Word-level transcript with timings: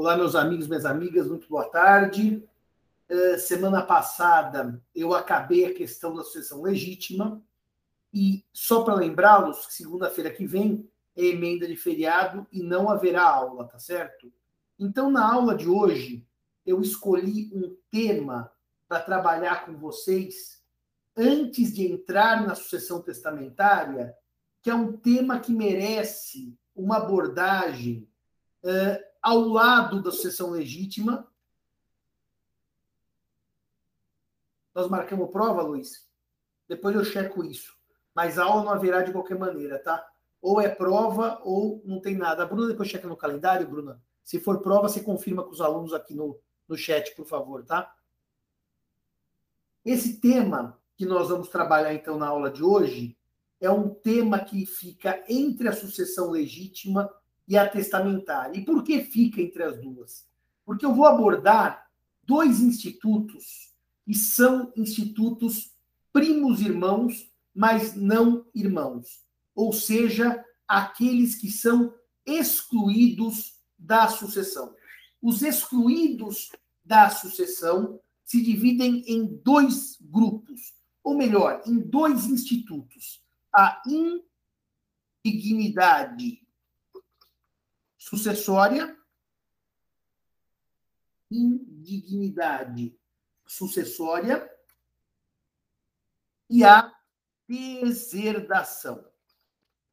Olá, 0.00 0.16
meus 0.16 0.36
amigos, 0.36 0.68
minhas 0.68 0.84
amigas, 0.84 1.26
muito 1.26 1.48
boa 1.48 1.68
tarde. 1.68 2.48
Uh, 3.10 3.36
semana 3.36 3.82
passada 3.82 4.80
eu 4.94 5.12
acabei 5.12 5.64
a 5.64 5.74
questão 5.74 6.14
da 6.14 6.22
sucessão 6.22 6.62
legítima 6.62 7.42
e 8.14 8.44
só 8.52 8.84
para 8.84 8.94
lembrá-los, 8.94 9.66
segunda-feira 9.70 10.30
que 10.30 10.46
vem 10.46 10.88
é 11.16 11.24
emenda 11.24 11.66
de 11.66 11.74
feriado 11.74 12.46
e 12.52 12.62
não 12.62 12.88
haverá 12.88 13.24
aula, 13.24 13.66
tá 13.66 13.80
certo? 13.80 14.32
Então, 14.78 15.10
na 15.10 15.34
aula 15.34 15.56
de 15.56 15.68
hoje, 15.68 16.24
eu 16.64 16.80
escolhi 16.80 17.50
um 17.52 17.76
tema 17.90 18.52
para 18.86 19.00
trabalhar 19.00 19.66
com 19.66 19.76
vocês 19.76 20.62
antes 21.16 21.74
de 21.74 21.90
entrar 21.90 22.46
na 22.46 22.54
sucessão 22.54 23.02
testamentária, 23.02 24.14
que 24.62 24.70
é 24.70 24.74
um 24.76 24.92
tema 24.92 25.40
que 25.40 25.50
merece 25.50 26.56
uma 26.72 26.98
abordagem 26.98 28.08
uh, 28.62 29.07
ao 29.22 29.40
lado 29.40 30.02
da 30.02 30.10
sucessão 30.10 30.50
legítima. 30.50 31.30
Nós 34.74 34.88
marcamos 34.88 35.30
prova, 35.30 35.62
Luiz? 35.62 36.08
Depois 36.68 36.94
eu 36.94 37.04
checo 37.04 37.44
isso. 37.44 37.76
Mas 38.14 38.38
aula 38.38 38.64
não 38.64 38.72
haverá 38.72 39.02
de 39.02 39.12
qualquer 39.12 39.38
maneira, 39.38 39.78
tá? 39.78 40.06
Ou 40.40 40.60
é 40.60 40.68
prova 40.68 41.40
ou 41.44 41.82
não 41.84 42.00
tem 42.00 42.16
nada. 42.16 42.42
A 42.42 42.46
Bruna 42.46 42.68
depois 42.68 42.88
checa 42.88 43.08
no 43.08 43.16
calendário, 43.16 43.68
Bruna. 43.68 44.00
Se 44.22 44.38
for 44.38 44.60
prova, 44.60 44.88
você 44.88 45.00
confirma 45.00 45.42
com 45.42 45.50
os 45.50 45.60
alunos 45.60 45.92
aqui 45.92 46.14
no, 46.14 46.38
no 46.68 46.76
chat, 46.76 47.14
por 47.14 47.26
favor, 47.26 47.64
tá? 47.64 47.94
Esse 49.84 50.20
tema 50.20 50.78
que 50.96 51.06
nós 51.06 51.28
vamos 51.28 51.48
trabalhar 51.48 51.94
então 51.94 52.18
na 52.18 52.28
aula 52.28 52.50
de 52.50 52.62
hoje 52.62 53.16
é 53.60 53.70
um 53.70 53.88
tema 53.88 54.38
que 54.38 54.66
fica 54.66 55.24
entre 55.28 55.68
a 55.68 55.72
sucessão 55.72 56.30
legítima 56.30 57.10
e 57.48 57.56
a 57.56 57.66
testamentária. 57.66 58.58
E 58.60 58.64
por 58.64 58.84
que 58.84 59.00
fica 59.00 59.40
entre 59.40 59.62
as 59.62 59.80
duas? 59.80 60.28
Porque 60.64 60.84
eu 60.84 60.94
vou 60.94 61.06
abordar 61.06 61.88
dois 62.22 62.60
institutos 62.60 63.72
que 64.04 64.14
são 64.14 64.70
institutos 64.76 65.72
primos 66.12 66.60
irmãos, 66.60 67.32
mas 67.54 67.94
não 67.94 68.44
irmãos. 68.54 69.24
Ou 69.54 69.72
seja, 69.72 70.44
aqueles 70.66 71.34
que 71.34 71.50
são 71.50 71.94
excluídos 72.26 73.54
da 73.78 74.08
sucessão. 74.08 74.74
Os 75.22 75.42
excluídos 75.42 76.52
da 76.84 77.08
sucessão 77.08 77.98
se 78.24 78.42
dividem 78.42 79.02
em 79.06 79.24
dois 79.42 79.96
grupos, 80.00 80.74
ou 81.02 81.16
melhor, 81.16 81.62
em 81.66 81.78
dois 81.78 82.26
institutos: 82.26 83.22
a 83.54 83.80
indignidade 85.24 86.46
sucessória, 88.08 88.96
indignidade 91.30 92.98
sucessória 93.46 94.50
e 96.48 96.64
a 96.64 96.90
deserdação. 97.46 99.04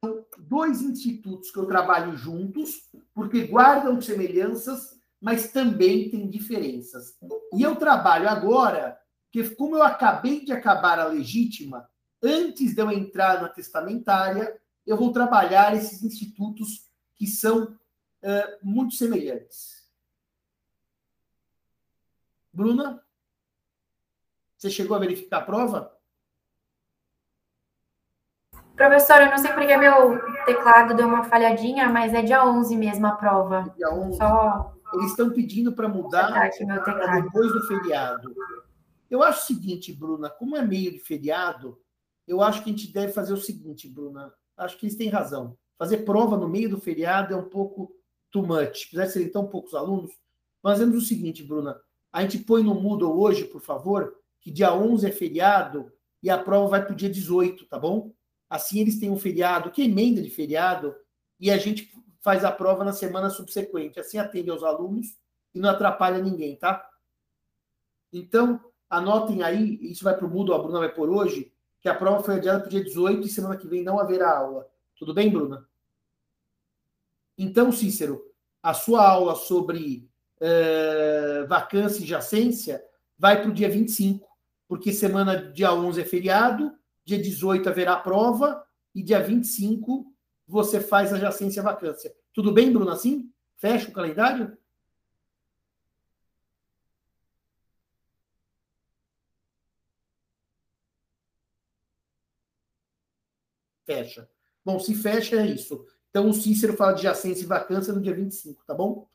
São 0.02 0.24
dois 0.38 0.80
institutos 0.80 1.50
que 1.50 1.58
eu 1.58 1.66
trabalho 1.66 2.16
juntos, 2.16 2.88
porque 3.12 3.46
guardam 3.46 4.00
semelhanças, 4.00 4.98
mas 5.20 5.52
também 5.52 6.10
têm 6.10 6.30
diferenças. 6.30 7.18
E 7.52 7.62
eu 7.62 7.76
trabalho 7.76 8.30
agora, 8.30 8.98
que 9.30 9.50
como 9.56 9.76
eu 9.76 9.82
acabei 9.82 10.42
de 10.42 10.52
acabar 10.52 10.98
a 10.98 11.06
legítima, 11.06 11.86
antes 12.22 12.74
de 12.74 12.80
eu 12.80 12.90
entrar 12.90 13.42
na 13.42 13.50
testamentária, 13.50 14.58
eu 14.86 14.96
vou 14.96 15.12
trabalhar 15.12 15.76
esses 15.76 16.02
institutos 16.02 16.86
que 17.16 17.26
são 17.26 17.76
uh, 18.22 18.58
muito 18.62 18.94
semelhantes. 18.94 19.86
Bruna, 22.52 23.02
você 24.56 24.70
chegou 24.70 24.96
a 24.96 25.00
verificar 25.00 25.38
a 25.38 25.42
prova? 25.42 25.96
Professor, 28.74 29.22
eu 29.22 29.30
não 29.30 29.38
sei 29.38 29.52
porque 29.52 29.76
meu 29.76 30.18
teclado 30.44 30.94
deu 30.94 31.06
uma 31.06 31.24
falhadinha, 31.24 31.88
mas 31.88 32.12
é 32.12 32.22
dia 32.22 32.44
11 32.44 32.76
mesmo 32.76 33.06
a 33.06 33.12
prova. 33.12 33.72
Dia 33.76 33.90
11. 33.90 34.16
Só... 34.18 34.74
Eles 34.94 35.10
estão 35.10 35.30
pedindo 35.30 35.72
para 35.72 35.88
mudar 35.88 36.50
depois 37.14 37.52
do 37.52 37.66
feriado. 37.66 38.34
Eu 39.10 39.22
acho 39.22 39.42
o 39.42 39.46
seguinte, 39.46 39.92
Bruna, 39.92 40.28
como 40.28 40.56
é 40.56 40.62
meio 40.62 40.92
de 40.92 40.98
feriado, 41.00 41.80
eu 42.26 42.42
acho 42.42 42.62
que 42.62 42.70
a 42.70 42.72
gente 42.72 42.92
deve 42.92 43.12
fazer 43.12 43.32
o 43.32 43.38
seguinte, 43.38 43.88
Bruna. 43.88 44.32
Acho 44.56 44.76
que 44.76 44.86
eles 44.86 44.96
têm 44.96 45.08
razão. 45.08 45.56
Fazer 45.78 45.98
prova 45.98 46.36
no 46.36 46.48
meio 46.48 46.68
do 46.68 46.80
feriado 46.80 47.34
é 47.34 47.36
um 47.36 47.48
pouco 47.48 47.95
too 48.36 48.46
much. 48.46 48.86
Apesar 48.88 49.06
de 49.06 49.12
serem 49.12 49.30
tão 49.30 49.46
poucos 49.46 49.74
alunos, 49.74 50.12
fazemos 50.62 50.96
o 50.96 51.06
seguinte, 51.06 51.42
Bruna. 51.42 51.80
A 52.12 52.20
gente 52.22 52.38
põe 52.38 52.62
no 52.62 52.74
Moodle 52.74 53.18
hoje, 53.18 53.44
por 53.44 53.62
favor, 53.62 54.14
que 54.40 54.50
dia 54.50 54.74
11 54.74 55.06
é 55.06 55.10
feriado 55.10 55.90
e 56.22 56.28
a 56.28 56.36
prova 56.36 56.68
vai 56.68 56.84
para 56.84 56.92
o 56.92 56.96
dia 56.96 57.08
18, 57.08 57.66
tá 57.66 57.78
bom? 57.78 58.12
Assim 58.48 58.80
eles 58.80 58.98
têm 58.98 59.10
um 59.10 59.18
feriado, 59.18 59.70
que 59.70 59.82
emenda 59.82 60.22
de 60.22 60.30
feriado, 60.30 60.94
e 61.40 61.50
a 61.50 61.56
gente 61.56 61.90
faz 62.20 62.44
a 62.44 62.52
prova 62.52 62.84
na 62.84 62.92
semana 62.92 63.30
subsequente. 63.30 63.98
Assim 63.98 64.18
atende 64.18 64.50
aos 64.50 64.62
alunos 64.62 65.16
e 65.54 65.58
não 65.58 65.70
atrapalha 65.70 66.22
ninguém, 66.22 66.56
tá? 66.56 66.88
Então, 68.12 68.60
anotem 68.88 69.42
aí, 69.42 69.78
isso 69.82 70.04
vai 70.04 70.16
para 70.16 70.26
o 70.26 70.30
Moodle, 70.30 70.54
a 70.54 70.58
Bruna 70.58 70.78
vai 70.78 70.92
por 70.92 71.10
hoje, 71.10 71.52
que 71.80 71.88
a 71.88 71.94
prova 71.94 72.22
foi 72.22 72.36
adiada 72.36 72.60
para 72.60 72.68
o 72.68 72.70
dia 72.70 72.84
18 72.84 73.26
e 73.26 73.30
semana 73.30 73.56
que 73.56 73.66
vem 73.66 73.82
não 73.82 73.98
haverá 73.98 74.38
aula. 74.38 74.66
Tudo 74.96 75.12
bem, 75.12 75.30
Bruna? 75.30 75.66
Então, 77.38 77.70
Cícero, 77.70 78.22
a 78.62 78.72
sua 78.74 79.06
aula 79.08 79.34
sobre 79.34 80.08
uh, 80.40 81.46
vacância 81.46 82.02
e 82.02 82.06
jacência 82.06 82.82
vai 83.18 83.40
para 83.40 83.50
o 83.50 83.54
dia 83.54 83.68
25, 83.68 84.26
porque 84.66 84.92
semana 84.92 85.52
dia 85.52 85.72
11 85.72 86.00
é 86.00 86.04
feriado, 86.04 86.72
dia 87.04 87.18
18 87.18 87.68
haverá 87.68 87.96
prova 87.96 88.64
e 88.94 89.02
dia 89.02 89.22
25 89.22 90.12
você 90.46 90.80
faz 90.80 91.12
a 91.12 91.18
jacência 91.18 91.62
vacância. 91.62 92.14
Tudo 92.32 92.52
bem, 92.52 92.72
Bruno, 92.72 92.90
assim? 92.90 93.30
Fecha 93.56 93.88
o 93.88 93.92
calendário? 93.92 94.56
Fecha. 103.84 104.28
Bom, 104.64 104.80
se 104.80 104.94
fecha, 104.94 105.36
é 105.36 105.46
isso. 105.46 105.86
Então, 106.10 106.28
o 106.28 106.34
Cícero 106.34 106.76
fala 106.76 106.92
de 106.92 107.02
jacência 107.02 107.42
e 107.42 107.46
vacância 107.46 107.92
no 107.92 108.00
dia 108.00 108.14
25, 108.14 108.64
tá 108.64 108.74
bom? 108.74 109.06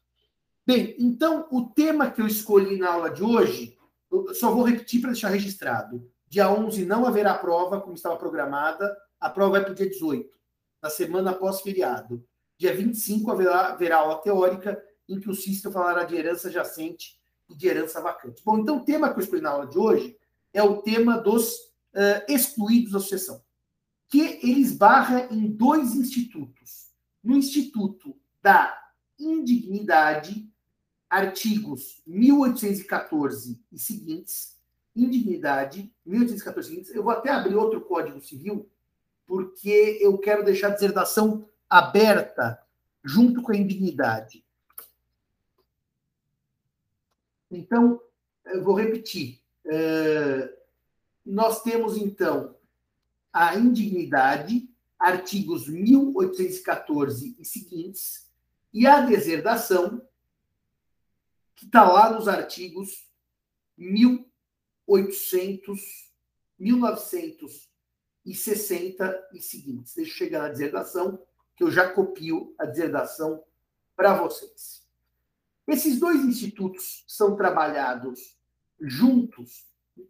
Bem, 0.65 0.95
então, 0.99 1.47
o 1.51 1.65
tema 1.65 2.11
que 2.11 2.21
eu 2.21 2.27
escolhi 2.27 2.77
na 2.77 2.91
aula 2.91 3.09
de 3.09 3.23
hoje, 3.23 3.77
eu 4.11 4.33
só 4.35 4.51
vou 4.51 4.63
repetir 4.63 5.01
para 5.01 5.11
deixar 5.11 5.29
registrado. 5.29 6.07
Dia 6.27 6.51
11 6.51 6.85
não 6.85 7.05
haverá 7.05 7.33
prova, 7.33 7.81
como 7.81 7.95
estava 7.95 8.15
programada. 8.15 8.95
A 9.19 9.29
prova 9.29 9.51
vai 9.51 9.63
para 9.63 9.71
o 9.71 9.75
dia 9.75 9.89
18, 9.89 10.29
na 10.81 10.89
semana 10.89 11.31
após 11.31 11.61
feriado. 11.61 12.23
Dia 12.57 12.75
25 12.75 13.31
haverá, 13.31 13.69
haverá 13.69 13.97
aula 13.97 14.21
teórica, 14.21 14.81
em 15.09 15.19
que 15.19 15.29
o 15.29 15.35
Cícero 15.35 15.73
falará 15.73 16.03
de 16.03 16.15
herança 16.15 16.49
jacente 16.49 17.19
e 17.49 17.55
de 17.55 17.67
herança 17.67 17.99
vacante. 17.99 18.41
Bom, 18.45 18.59
então 18.59 18.77
o 18.77 18.85
tema 18.85 19.11
que 19.11 19.19
eu 19.19 19.23
escolhi 19.23 19.41
na 19.41 19.49
aula 19.49 19.67
de 19.67 19.77
hoje 19.77 20.17
é 20.53 20.61
o 20.61 20.81
tema 20.81 21.17
dos 21.17 21.53
uh, 21.53 22.23
excluídos 22.27 22.93
da 22.93 22.99
sucessão, 22.99 23.41
que 24.07 24.39
ele 24.43 24.61
esbarra 24.61 25.27
em 25.31 25.47
dois 25.47 25.95
institutos 25.95 26.80
no 27.23 27.35
Instituto 27.35 28.15
da 28.41 28.77
Indignidade, 29.19 30.49
artigos 31.09 32.01
1814 32.07 33.61
e 33.71 33.77
seguintes, 33.77 34.57
indignidade, 34.95 35.93
1814 36.05 36.67
e 36.67 36.71
seguintes, 36.71 36.95
eu 36.95 37.03
vou 37.03 37.11
até 37.11 37.29
abrir 37.29 37.55
outro 37.55 37.81
Código 37.81 38.21
Civil, 38.21 38.69
porque 39.27 39.99
eu 40.01 40.17
quero 40.17 40.43
deixar 40.43 40.67
a 40.67 40.71
deserdação 40.71 41.47
aberta 41.69 42.61
junto 43.03 43.41
com 43.41 43.51
a 43.51 43.57
indignidade. 43.57 44.43
Então, 47.49 48.01
eu 48.45 48.63
vou 48.63 48.75
repetir. 48.75 49.41
Uh, 49.65 50.49
nós 51.25 51.61
temos, 51.61 51.97
então, 51.97 52.55
a 53.31 53.55
indignidade, 53.55 54.69
artigos 55.01 55.67
1814 55.67 57.35
e 57.39 57.43
seguintes, 57.43 58.31
e 58.71 58.85
a 58.85 59.01
deserdação, 59.01 60.07
que 61.55 61.65
está 61.65 61.91
lá 61.91 62.13
nos 62.13 62.27
artigos 62.27 63.09
1800, 63.75 66.13
1960 66.59 69.29
e 69.33 69.41
seguintes. 69.41 69.95
Deixa 69.95 70.11
eu 70.11 70.15
chegar 70.15 70.43
na 70.43 70.49
deserdação, 70.49 71.19
que 71.55 71.63
eu 71.63 71.71
já 71.71 71.91
copio 71.91 72.53
a 72.59 72.65
deserdação 72.65 73.43
para 73.95 74.21
vocês. 74.21 74.87
Esses 75.67 75.99
dois 75.99 76.23
institutos 76.23 77.03
são 77.07 77.35
trabalhados 77.35 78.37
juntos, 78.79 79.65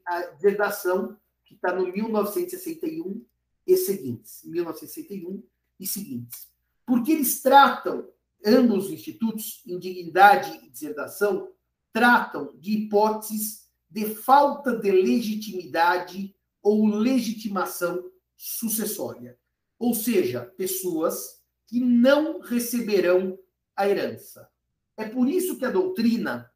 a 0.06 0.20
deserdação, 0.32 1.18
que 1.46 1.56
está 1.56 1.74
no 1.74 1.88
1961 1.88 3.26
e 3.66 3.78
seguintes, 3.78 4.42
1961 4.44 5.44
e 5.80 5.88
seguintes. 5.88 6.50
Porque 6.86 7.12
eles 7.12 7.42
tratam 7.42 8.08
ambos 8.46 8.86
os 8.86 8.92
institutos, 8.92 9.62
indignidade 9.66 10.60
e 10.66 10.70
deserdação, 10.70 11.52
tratam 11.94 12.58
de 12.58 12.72
hipóteses 12.72 13.70
de 13.90 14.06
falta 14.16 14.78
de 14.78 14.90
legitimidade 14.90 16.34
ou 16.62 16.88
legitimação 16.88 18.10
sucessória. 18.38 19.38
Ou 19.78 19.94
seja, 19.94 20.46
pessoas 20.58 21.42
que 21.68 21.80
não 21.80 22.40
receberão 22.40 23.38
a 23.76 23.88
herança. 23.88 24.50
É 24.96 25.08
por 25.08 25.28
isso 25.28 25.58
que 25.58 25.66
a 25.66 25.72
doutrina 25.72 26.52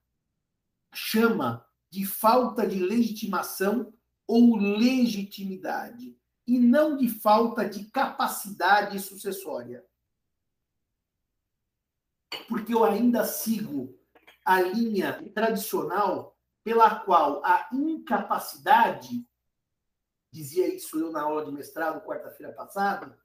chama 0.94 1.66
de 1.90 2.06
falta 2.06 2.68
de 2.68 2.80
legitimação 2.80 3.94
ou 4.28 4.56
legitimidade, 4.56 6.18
e 6.48 6.60
não 6.60 6.96
de 6.96 7.10
falta 7.10 7.68
de 7.68 7.86
capacidade 7.86 9.00
sucessória. 9.00 9.84
Porque 12.48 12.74
eu 12.74 12.84
ainda 12.84 13.24
sigo 13.24 13.98
a 14.44 14.62
linha 14.62 15.32
tradicional 15.34 16.38
pela 16.64 17.00
qual 17.00 17.44
a 17.44 17.68
incapacidade, 17.72 19.26
dizia 20.32 20.74
isso 20.74 21.00
eu 21.00 21.12
na 21.12 21.22
aula 21.22 21.46
de 21.46 21.52
mestrado 21.52 22.06
quarta-feira 22.06 22.54
passada, 22.54 23.18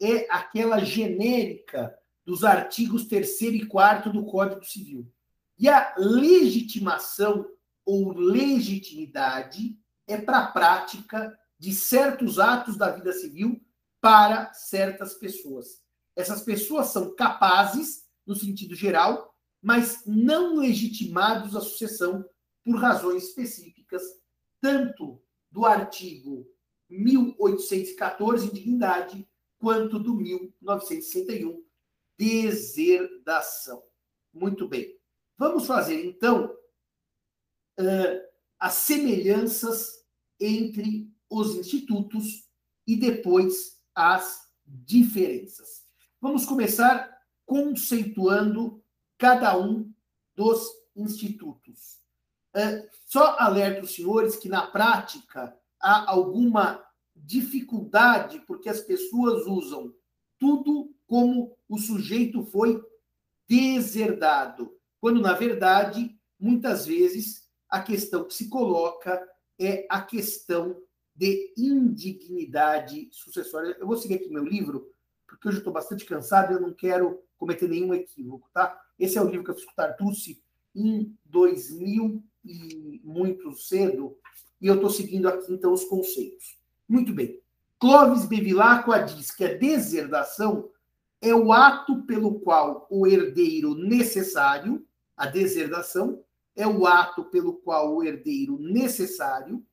é 0.00 0.30
aquela 0.30 0.78
genérica 0.84 1.98
dos 2.24 2.44
artigos 2.44 3.06
3 3.06 3.40
e 3.40 3.66
4 3.66 4.12
do 4.12 4.26
Código 4.26 4.64
Civil. 4.64 5.10
E 5.58 5.68
a 5.68 5.94
legitimação 5.96 7.48
ou 7.84 8.12
legitimidade 8.12 9.76
é 10.06 10.18
para 10.18 10.40
a 10.40 10.46
prática 10.52 11.36
de 11.58 11.74
certos 11.74 12.38
atos 12.38 12.76
da 12.76 12.90
vida 12.90 13.12
civil 13.12 13.60
para 14.00 14.52
certas 14.54 15.14
pessoas. 15.14 15.82
Essas 16.14 16.42
pessoas 16.42 16.88
são 16.88 17.14
capazes, 17.14 18.06
no 18.26 18.34
sentido 18.34 18.74
geral, 18.74 19.34
mas 19.60 20.02
não 20.06 20.56
legitimados 20.56 21.56
à 21.56 21.60
sucessão 21.60 22.24
por 22.64 22.76
razões 22.76 23.24
específicas, 23.24 24.02
tanto 24.60 25.22
do 25.50 25.64
artigo 25.64 26.46
1814, 26.88 28.52
dignidade, 28.52 29.28
quanto 29.58 29.98
do 29.98 30.14
1961, 30.14 31.64
deserdação. 32.16 33.82
Muito 34.32 34.68
bem. 34.68 34.96
Vamos 35.36 35.66
fazer, 35.66 36.04
então, 36.04 36.56
as 38.58 38.74
semelhanças 38.74 40.04
entre 40.38 41.10
os 41.30 41.54
institutos 41.54 42.48
e 42.86 42.96
depois 42.96 43.78
as 43.94 44.46
diferenças. 44.66 45.84
Vamos 46.20 46.44
começar 46.44 47.16
conceituando 47.44 48.82
cada 49.16 49.58
um 49.58 49.92
dos 50.34 50.68
institutos. 50.94 51.98
Só 53.06 53.36
alerto 53.38 53.84
os 53.84 53.94
senhores 53.94 54.36
que, 54.36 54.48
na 54.48 54.66
prática, 54.66 55.56
há 55.80 56.10
alguma 56.10 56.84
dificuldade, 57.14 58.40
porque 58.46 58.68
as 58.68 58.80
pessoas 58.80 59.46
usam 59.46 59.94
tudo 60.38 60.94
como 61.06 61.56
o 61.68 61.78
sujeito 61.78 62.44
foi 62.44 62.82
deserdado, 63.48 64.76
quando, 65.00 65.20
na 65.20 65.32
verdade, 65.32 66.16
muitas 66.38 66.86
vezes 66.86 67.48
a 67.68 67.80
questão 67.80 68.24
que 68.24 68.34
se 68.34 68.48
coloca 68.48 69.26
é 69.58 69.86
a 69.90 70.00
questão 70.02 70.80
de 71.18 71.52
indignidade 71.56 73.08
sucessória. 73.10 73.76
Eu 73.80 73.88
vou 73.88 73.96
seguir 73.96 74.14
aqui 74.14 74.30
meu 74.30 74.44
livro, 74.44 74.88
porque 75.26 75.48
hoje 75.48 75.58
estou 75.58 75.72
bastante 75.72 76.04
cansado 76.04 76.52
e 76.52 76.54
eu 76.54 76.60
não 76.60 76.72
quero 76.72 77.20
cometer 77.36 77.68
nenhum 77.68 77.92
equívoco, 77.92 78.48
tá? 78.54 78.80
Esse 78.96 79.18
é 79.18 79.22
o 79.22 79.28
livro 79.28 79.44
que 79.44 79.50
eu 79.50 79.54
fiz 79.56 79.64
com 79.64 79.72
o 79.72 79.74
Tartucci 79.74 80.40
em 80.76 81.12
2000 81.24 82.22
e 82.44 83.00
muito 83.02 83.52
cedo, 83.56 84.16
e 84.60 84.68
eu 84.68 84.76
estou 84.76 84.90
seguindo 84.90 85.28
aqui, 85.28 85.52
então, 85.52 85.72
os 85.72 85.84
conceitos. 85.84 86.56
Muito 86.88 87.12
bem. 87.12 87.40
Clóvis 87.80 88.24
Bevilacqua 88.24 89.00
diz 89.00 89.32
que 89.32 89.44
a 89.44 89.54
deserdação 89.54 90.70
é 91.20 91.34
o 91.34 91.52
ato 91.52 92.02
pelo 92.02 92.38
qual 92.38 92.86
o 92.90 93.06
herdeiro 93.08 93.74
necessário, 93.74 94.86
a 95.16 95.26
deserdação, 95.26 96.22
é 96.54 96.66
o 96.66 96.86
ato 96.86 97.24
pelo 97.24 97.54
qual 97.54 97.96
o 97.96 98.04
herdeiro 98.04 98.56
necessário 98.58 99.64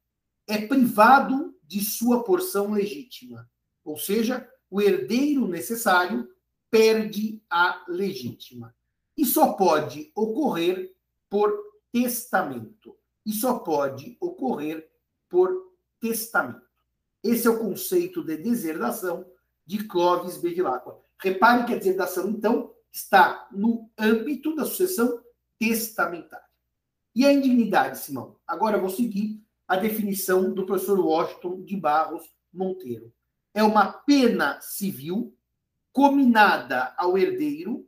é 0.48 0.66
privado 0.66 1.56
de 1.64 1.84
sua 1.84 2.24
porção 2.24 2.72
legítima. 2.72 3.50
Ou 3.84 3.98
seja, 3.98 4.50
o 4.70 4.82
herdeiro 4.82 5.48
necessário 5.48 6.28
perde 6.70 7.42
a 7.50 7.84
legítima. 7.88 8.76
E 9.18 9.26
só 9.26 9.54
pode 9.54 10.12
ocorrer 10.16 10.94
por 11.30 11.52
testamento. 11.92 12.98
E 13.26 13.32
só 13.32 13.60
pode 13.60 14.18
ocorrer 14.20 14.88
por 15.30 15.74
testamento. 16.00 16.66
Esse 17.24 17.48
é 17.48 17.50
o 17.50 17.60
conceito 17.60 18.24
de 18.24 18.38
deserdação 18.38 19.26
de 19.66 19.88
Clovis 19.88 20.38
Bevilacqua. 20.38 21.00
Repare 21.20 21.66
que 21.66 21.74
a 21.74 21.78
deserdação, 21.78 22.30
então, 22.30 22.72
está 22.92 23.48
no 23.52 23.90
âmbito 23.98 24.56
da 24.56 24.66
sucessão 24.66 25.24
testamentária. 25.58 26.46
E 27.16 27.26
a 27.26 27.32
indignidade, 27.32 28.00
Simão? 28.00 28.38
Agora 28.46 28.78
eu 28.78 28.82
vou 28.82 28.90
seguir 28.90 29.45
a 29.68 29.76
definição 29.76 30.54
do 30.54 30.66
professor 30.66 31.00
Washington 31.00 31.64
de 31.64 31.76
Barros 31.76 32.24
Monteiro. 32.54 33.14
É 33.54 33.64
uma 33.64 33.92
pena 33.92 34.60
civil 34.62 35.36
cominada 35.92 36.94
ao 36.98 37.18
herdeiro 37.18 37.88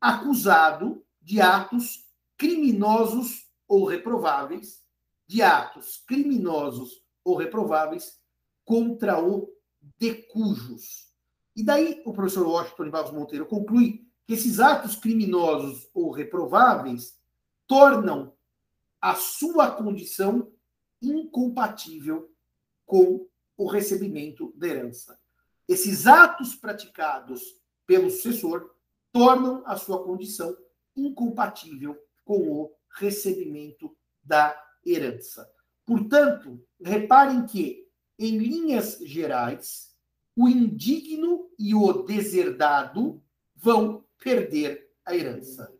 acusado 0.00 1.04
de 1.20 1.40
atos 1.40 2.06
criminosos 2.36 3.46
ou 3.68 3.84
reprováveis, 3.84 4.82
de 5.26 5.42
atos 5.42 6.02
criminosos 6.06 7.02
ou 7.24 7.36
reprováveis 7.36 8.18
contra 8.64 9.22
o 9.22 9.48
de 9.98 10.14
cujos. 10.14 11.12
E 11.54 11.62
daí 11.62 12.02
o 12.04 12.12
professor 12.12 12.46
Washington 12.46 12.84
de 12.84 12.90
Barros 12.90 13.12
Monteiro 13.12 13.46
conclui 13.46 14.06
que 14.26 14.34
esses 14.34 14.58
atos 14.58 14.96
criminosos 14.96 15.88
ou 15.92 16.10
reprováveis 16.10 17.18
tornam 17.66 18.34
a 19.00 19.14
sua 19.14 19.70
condição 19.70 20.50
incompatível 21.02 22.30
com 22.86 23.26
o 23.56 23.66
recebimento 23.66 24.52
da 24.56 24.68
herança. 24.68 25.18
Esses 25.68 26.06
atos 26.06 26.54
praticados 26.54 27.42
pelo 27.86 28.10
sucessor 28.10 28.74
tornam 29.12 29.62
a 29.66 29.76
sua 29.76 30.02
condição 30.04 30.56
incompatível 30.96 31.98
com 32.24 32.38
o 32.50 32.74
recebimento 32.96 33.94
da 34.22 34.56
herança. 34.84 35.50
Portanto, 35.84 36.64
reparem 36.80 37.46
que 37.46 37.82
em 38.18 38.38
linhas 38.38 38.98
gerais, 39.02 39.92
o 40.36 40.48
indigno 40.48 41.50
e 41.58 41.74
o 41.74 42.04
deserdado 42.04 43.22
vão 43.54 44.04
perder 44.18 44.90
a 45.04 45.16
herança. 45.16 45.72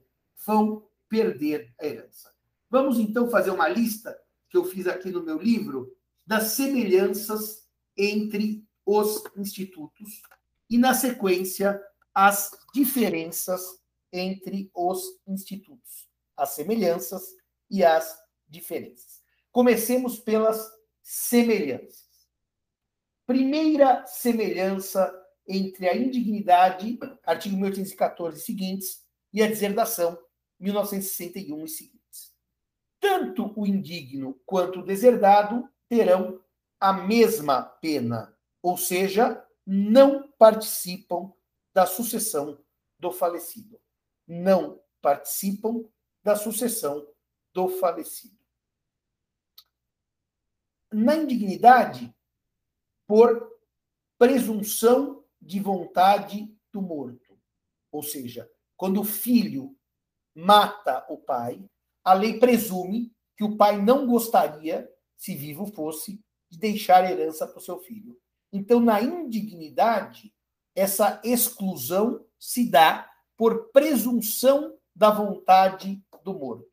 Vão 0.45 0.87
perder 1.09 1.73
a 1.81 1.87
herança. 1.87 2.33
Vamos 2.69 2.99
então 2.99 3.31
fazer 3.31 3.51
uma 3.51 3.69
lista 3.69 4.19
que 4.53 4.59
eu 4.59 4.65
fiz 4.67 4.87
aqui 4.87 5.11
no 5.11 5.25
meu 5.25 5.39
livro 5.39 5.97
das 6.27 6.53
semelhanças 6.53 7.67
entre 7.97 8.63
os 8.85 9.25
institutos 9.35 10.21
e, 10.69 10.77
na 10.77 10.93
sequência, 10.93 11.83
as 12.15 12.51
diferenças 12.75 13.63
entre 14.13 14.71
os 14.75 15.19
institutos, 15.27 16.07
as 16.37 16.51
semelhanças 16.51 17.23
e 17.71 17.83
as 17.83 18.15
diferenças. 18.47 19.23
Comecemos 19.51 20.19
pelas 20.21 20.71
semelhanças. 21.03 22.29
Primeira 23.27 24.05
semelhança 24.05 25.11
entre 25.49 25.89
a 25.89 25.97
indignidade, 25.97 26.99
artigo 27.25 27.57
1814 27.57 28.39
e 28.39 28.43
seguintes, 28.43 29.03
e 29.33 29.43
a 29.43 29.47
deserdação, 29.47 30.19
1961 30.61 31.65
e 31.65 31.69
seguintes. 31.69 32.02
Tanto 33.03 33.53
o 33.57 33.67
indigno 33.67 34.41
quanto 34.47 34.79
o 34.79 34.85
deserdado 34.85 35.69
terão 35.89 36.41
a 36.79 36.93
mesma 36.93 37.61
pena, 37.61 38.33
ou 38.63 38.77
seja, 38.77 39.45
não 39.67 40.31
participam 40.39 41.33
da 41.75 41.85
sucessão 41.85 42.65
do 43.01 43.11
falecido. 43.11 43.81
Não 44.25 44.81
participam 45.01 45.85
da 46.23 46.37
sucessão 46.37 47.05
do 47.53 47.69
falecido. 47.69 48.39
Na 50.93 51.17
indignidade, 51.17 52.15
por 53.05 53.51
presunção 54.17 55.25
de 55.41 55.59
vontade 55.59 56.57
do 56.73 56.81
morto. 56.81 57.37
Ou 57.91 58.01
seja, 58.01 58.49
quando 58.77 59.01
o 59.01 59.05
filho 59.05 59.77
mata 60.33 61.05
o 61.09 61.19
pai, 61.19 61.69
a 62.05 62.15
lei 62.15 62.39
presume 62.39 63.13
que 63.37 63.45
o 63.45 63.57
pai 63.57 63.81
não 63.81 64.07
gostaria, 64.07 64.89
se 65.17 65.35
vivo 65.35 65.67
fosse, 65.67 66.21
de 66.51 66.59
deixar 66.59 67.11
herança 67.11 67.47
para 67.47 67.59
o 67.59 67.63
seu 67.63 67.79
filho. 67.79 68.19
Então, 68.53 68.81
na 68.81 69.01
indignidade, 69.01 70.33
essa 70.75 71.21
exclusão 71.25 72.25
se 72.39 72.69
dá 72.69 73.11
por 73.37 73.71
presunção 73.71 74.77
da 74.95 75.11
vontade 75.11 76.03
do 76.23 76.35
morto. 76.35 76.71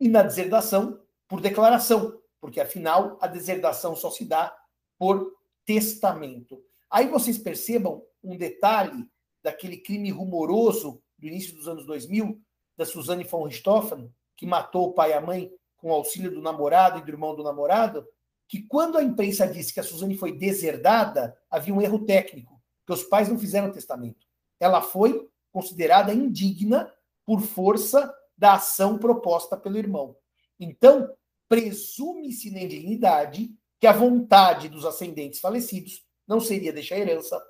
E 0.00 0.08
na 0.08 0.22
deserdação, 0.22 1.00
por 1.28 1.40
declaração, 1.40 2.20
porque 2.40 2.60
afinal 2.60 3.18
a 3.20 3.26
deserdação 3.26 3.96
só 3.96 4.10
se 4.10 4.24
dá 4.24 4.56
por 4.98 5.36
testamento. 5.64 6.62
Aí 6.90 7.08
vocês 7.08 7.38
percebam 7.38 8.02
um 8.22 8.36
detalhe 8.36 9.08
daquele 9.42 9.76
crime 9.76 10.10
rumoroso 10.10 11.02
do 11.18 11.26
início 11.26 11.54
dos 11.54 11.68
anos 11.68 11.84
2000, 11.86 12.40
da 12.78 12.86
Suzane 12.86 13.24
von 13.24 13.44
Richthofen, 13.44 14.10
que 14.36 14.46
matou 14.46 14.86
o 14.86 14.92
pai 14.92 15.10
e 15.10 15.14
a 15.14 15.20
mãe 15.20 15.52
com 15.76 15.92
auxílio 15.92 16.30
do 16.30 16.40
namorado 16.40 16.98
e 16.98 17.02
do 17.02 17.10
irmão 17.10 17.34
do 17.34 17.42
namorado, 17.42 18.06
que 18.46 18.62
quando 18.62 18.96
a 18.96 19.02
imprensa 19.02 19.46
disse 19.46 19.74
que 19.74 19.80
a 19.80 19.82
Suzane 19.82 20.16
foi 20.16 20.32
deserdada, 20.32 21.36
havia 21.50 21.74
um 21.74 21.82
erro 21.82 22.06
técnico, 22.06 22.58
que 22.86 22.92
os 22.92 23.02
pais 23.02 23.28
não 23.28 23.38
fizeram 23.38 23.72
testamento. 23.72 24.26
Ela 24.58 24.80
foi 24.80 25.28
considerada 25.52 26.14
indigna 26.14 26.92
por 27.26 27.40
força 27.40 28.14
da 28.36 28.54
ação 28.54 28.96
proposta 28.96 29.56
pelo 29.56 29.76
irmão. 29.76 30.16
Então, 30.58 31.12
presume-se 31.48 32.50
na 32.50 32.60
indignidade 32.60 33.50
que 33.80 33.86
a 33.86 33.92
vontade 33.92 34.68
dos 34.68 34.84
ascendentes 34.84 35.40
falecidos 35.40 36.06
não 36.26 36.40
seria 36.40 36.72
deixar 36.72 36.96
herança 36.96 37.40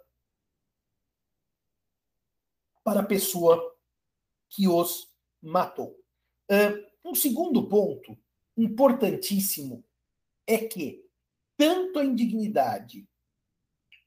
para 2.83 3.01
a 3.01 3.07
pessoa 3.07 3.77
que 4.49 4.67
os 4.67 5.08
matou. 5.43 5.97
Um 7.05 7.15
segundo 7.15 7.69
ponto 7.69 8.17
importantíssimo 8.57 9.85
é 10.47 10.59
que 10.59 11.05
tanto 11.57 11.99
a 11.99 12.05
indignidade 12.05 13.09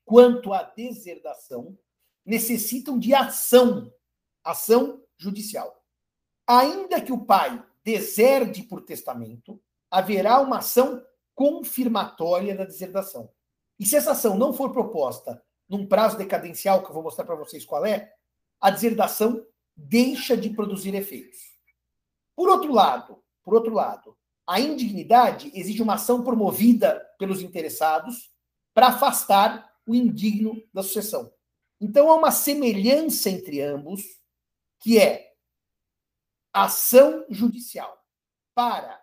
quanto 0.06 0.54
a 0.54 0.64
deserdação 0.64 1.78
necessitam 2.26 2.98
de 2.98 3.14
ação, 3.14 3.94
ação 4.44 5.04
judicial. 5.18 5.84
Ainda 6.46 7.02
que 7.02 7.12
o 7.12 7.26
pai 7.26 7.64
deserde 7.84 8.64
por 8.64 8.82
testamento, 8.82 9.62
haverá 9.90 10.40
uma 10.40 10.60
ação 10.60 11.04
confirmatória 11.34 12.56
da 12.56 12.66
deserdação. 12.66 13.32
E 13.80 13.86
se 13.86 13.96
essa 13.96 14.12
ação 14.12 14.38
não 14.38 14.54
for 14.54 14.72
proposta 14.72 15.42
num 15.68 15.88
prazo 15.88 16.18
decadencial, 16.18 16.84
que 16.84 16.90
eu 16.90 16.94
vou 16.94 17.04
mostrar 17.04 17.26
para 17.26 17.36
vocês 17.36 17.66
qual 17.66 17.86
é, 17.86 18.14
a 18.60 18.70
deserdação 18.70 19.46
deixa 19.88 20.36
de 20.38 20.50
produzir 20.50 20.94
efeitos. 20.96 21.40
Por 22.36 22.50
outro 22.50 22.72
lado, 22.72 23.24
por 23.44 23.54
outro 23.54 23.74
lado, 23.74 24.18
a 24.48 24.60
indignidade 24.60 25.52
exige 25.54 25.82
uma 25.82 25.96
ação 25.96 26.24
promovida 26.24 27.02
pelos 27.18 27.42
interessados 27.42 28.32
para 28.74 28.88
afastar 28.88 29.72
o 29.86 29.96
indigno 29.96 30.62
da 30.74 30.84
sucessão. 30.84 31.32
Então 31.80 32.10
há 32.12 32.16
uma 32.16 32.32
semelhança 32.32 33.30
entre 33.30 33.62
ambos, 33.62 34.04
que 34.80 35.00
é 35.00 35.32
ação 36.54 37.26
judicial 37.30 37.98
para 38.54 39.02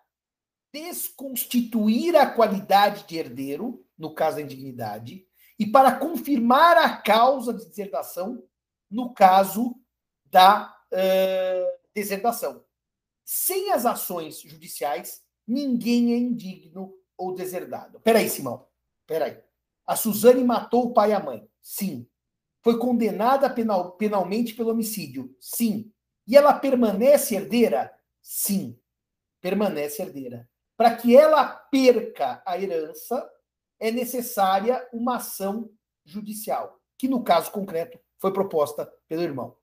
desconstituir 0.72 2.14
a 2.14 2.30
qualidade 2.30 3.06
de 3.06 3.16
herdeiro, 3.16 3.84
no 3.96 4.14
caso 4.14 4.36
da 4.36 4.42
indignidade, 4.42 5.26
e 5.58 5.66
para 5.66 5.96
confirmar 5.96 6.76
a 6.76 6.96
causa 6.96 7.52
de 7.52 7.66
deserdação, 7.66 8.44
no 8.90 9.12
caso 9.12 9.74
da 10.30 10.74
uh. 10.92 11.78
Sem 13.24 13.72
as 13.72 13.84
ações 13.84 14.40
judiciais, 14.40 15.22
ninguém 15.46 16.14
é 16.14 16.16
indigno 16.16 16.94
ou 17.16 17.34
deserdado. 17.34 18.00
Peraí, 18.00 18.28
Simão. 18.28 18.66
Peraí. 19.06 19.42
A 19.86 19.96
Suzane 19.96 20.44
matou 20.44 20.84
o 20.84 20.92
pai 20.92 21.10
e 21.10 21.14
a 21.14 21.20
mãe. 21.20 21.48
Sim. 21.60 22.06
Foi 22.62 22.78
condenada 22.78 23.50
penal, 23.50 23.92
penalmente 23.92 24.54
pelo 24.54 24.70
homicídio. 24.70 25.34
Sim. 25.40 25.92
E 26.26 26.36
ela 26.36 26.52
permanece 26.52 27.34
herdeira? 27.34 27.92
Sim. 28.22 28.78
Permanece 29.40 30.02
herdeira. 30.02 30.48
Para 30.76 30.94
que 30.94 31.16
ela 31.16 31.44
perca 31.44 32.40
a 32.46 32.56
herança, 32.60 33.28
é 33.80 33.90
necessária 33.90 34.86
uma 34.92 35.16
ação 35.16 35.70
judicial, 36.04 36.80
que 36.96 37.08
no 37.08 37.24
caso 37.24 37.50
concreto 37.50 37.98
foi 38.18 38.32
proposta 38.32 38.92
pelo 39.08 39.22
irmão. 39.22 39.56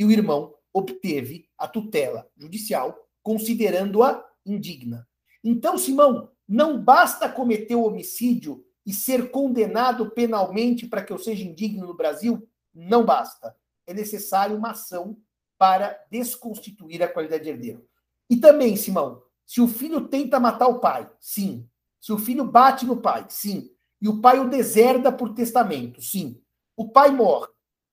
E 0.00 0.04
o 0.04 0.10
irmão 0.10 0.54
obteve 0.72 1.46
a 1.58 1.68
tutela 1.68 2.26
judicial, 2.34 3.06
considerando-a 3.22 4.26
indigna. 4.46 5.06
Então, 5.44 5.76
Simão, 5.76 6.30
não 6.48 6.82
basta 6.82 7.28
cometer 7.28 7.74
o 7.74 7.84
homicídio 7.84 8.64
e 8.86 8.94
ser 8.94 9.30
condenado 9.30 10.10
penalmente 10.10 10.86
para 10.86 11.04
que 11.04 11.12
eu 11.12 11.18
seja 11.18 11.44
indigno 11.44 11.86
no 11.86 11.94
Brasil? 11.94 12.48
Não 12.74 13.04
basta. 13.04 13.54
É 13.86 13.92
necessário 13.92 14.56
uma 14.56 14.70
ação 14.70 15.18
para 15.58 16.02
desconstituir 16.10 17.02
a 17.02 17.08
qualidade 17.08 17.44
de 17.44 17.50
herdeiro. 17.50 17.86
E 18.30 18.38
também, 18.38 18.76
Simão, 18.76 19.22
se 19.44 19.60
o 19.60 19.68
filho 19.68 20.08
tenta 20.08 20.40
matar 20.40 20.68
o 20.68 20.80
pai, 20.80 21.10
sim. 21.20 21.68
Se 22.00 22.10
o 22.10 22.16
filho 22.18 22.46
bate 22.46 22.86
no 22.86 23.02
pai, 23.02 23.26
sim. 23.28 23.70
E 24.00 24.08
o 24.08 24.18
pai 24.22 24.40
o 24.40 24.48
deserda 24.48 25.12
por 25.12 25.34
testamento, 25.34 26.00
sim. 26.00 26.40
O 26.74 26.88
pai 26.88 27.10
morre. 27.10 27.48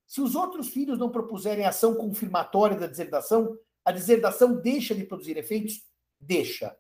Se 0.08 0.22
os 0.22 0.36
outros 0.36 0.70
filhos 0.70 0.98
não 0.98 1.12
propuserem 1.12 1.66
ação 1.66 1.94
confirmatória 1.94 2.78
da 2.78 2.88
deserdação, 2.88 3.58
a 3.84 3.92
deserdação 3.92 4.56
deixa 4.56 4.96
de 4.96 5.04
produzir 5.04 5.38
efeitos? 5.38 5.86
Deixa. 6.20 6.76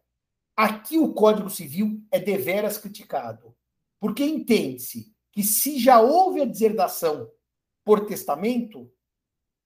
Aqui 0.55 0.98
o 0.98 1.13
Código 1.13 1.50
Civil 1.50 2.01
é 2.10 2.19
deveras 2.19 2.77
criticado, 2.77 3.53
porque 4.00 4.24
entende-se 4.24 5.13
que 5.31 5.43
se 5.43 5.77
já 5.77 6.00
houve 6.00 6.41
a 6.41 6.46
deserdação 6.46 7.29
por 7.86 8.05
testamento, 8.05 8.91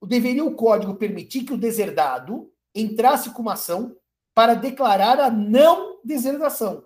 deveria 0.04 0.44
o 0.44 0.56
Código 0.56 0.96
permitir 0.96 1.44
que 1.44 1.54
o 1.54 1.58
deserdado 1.58 2.52
entrasse 2.74 3.30
com 3.30 3.44
uma 3.44 3.54
ação 3.54 3.96
para 4.34 4.56
declarar 4.56 5.20
a 5.20 5.30
não 5.30 6.02
deserdação, 6.04 6.84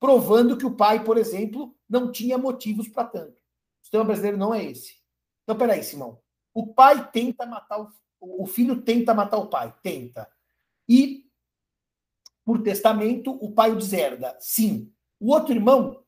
provando 0.00 0.56
que 0.56 0.66
o 0.66 0.74
pai, 0.74 1.04
por 1.04 1.18
exemplo, 1.18 1.76
não 1.88 2.10
tinha 2.10 2.38
motivos 2.38 2.88
para 2.88 3.04
tanto. 3.04 3.32
O 3.32 3.84
sistema 3.84 4.04
brasileiro 4.04 4.38
não 4.38 4.54
é 4.54 4.64
esse. 4.64 5.03
Então, 5.44 5.56
peraí, 5.56 5.82
Simão. 5.82 6.18
O 6.52 6.74
pai 6.74 7.10
tenta 7.10 7.46
matar 7.46 7.80
o, 7.80 7.88
o 8.20 8.46
filho 8.46 8.82
tenta 8.82 9.14
matar 9.14 9.38
o 9.38 9.48
pai, 9.48 9.74
tenta. 9.82 10.28
E 10.88 11.24
por 12.44 12.62
testamento, 12.62 13.32
o 13.40 13.52
pai 13.52 13.72
o 13.72 13.76
deserda. 13.76 14.36
Sim. 14.40 14.92
O 15.18 15.32
outro 15.32 15.54
irmão 15.54 16.04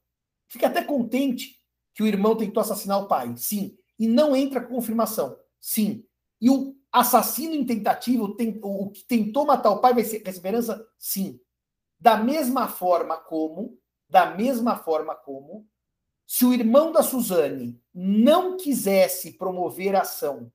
fica 0.49 0.67
até 0.67 0.83
contente 0.83 1.59
que 1.95 2.03
o 2.03 2.07
irmão 2.07 2.37
tentou 2.37 2.61
assassinar 2.61 3.01
o 3.01 3.09
pai. 3.09 3.35
Sim. 3.37 3.77
E 3.99 4.07
não 4.07 4.37
entra 4.37 4.61
com 4.61 4.75
confirmação. 4.75 5.39
Sim. 5.61 6.05
E 6.41 6.51
o 6.51 6.77
assassino 6.93 7.55
em 7.55 7.65
tentativa, 7.65 8.25
o 8.25 8.91
que 8.91 9.05
tentou 9.05 9.47
matar 9.47 9.71
o 9.71 9.81
pai, 9.81 9.95
vai 9.95 10.05
ser 10.05 10.27
esperança? 10.29 10.87
Sim. 10.99 11.41
Da 11.99 12.19
mesma 12.19 12.69
forma 12.69 13.17
como, 13.17 13.79
da 14.09 14.35
mesma 14.37 14.77
forma 14.77 15.15
como, 15.15 15.67
se 16.27 16.45
o 16.45 16.53
irmão 16.53 16.91
da 16.91 17.03
Suzane 17.03 17.81
não 17.95 18.57
quisesse 18.57 19.35
promover 19.35 19.95
ação 19.95 20.53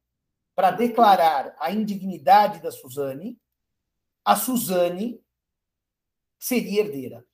para 0.54 0.72
declarar 0.72 1.56
a 1.60 1.72
indignidade 1.72 2.62
da 2.62 2.72
Suzane, 2.72 3.40
a 4.24 4.36
Suzane 4.36 5.24
seria 6.38 6.82
herdeira. 6.82 7.25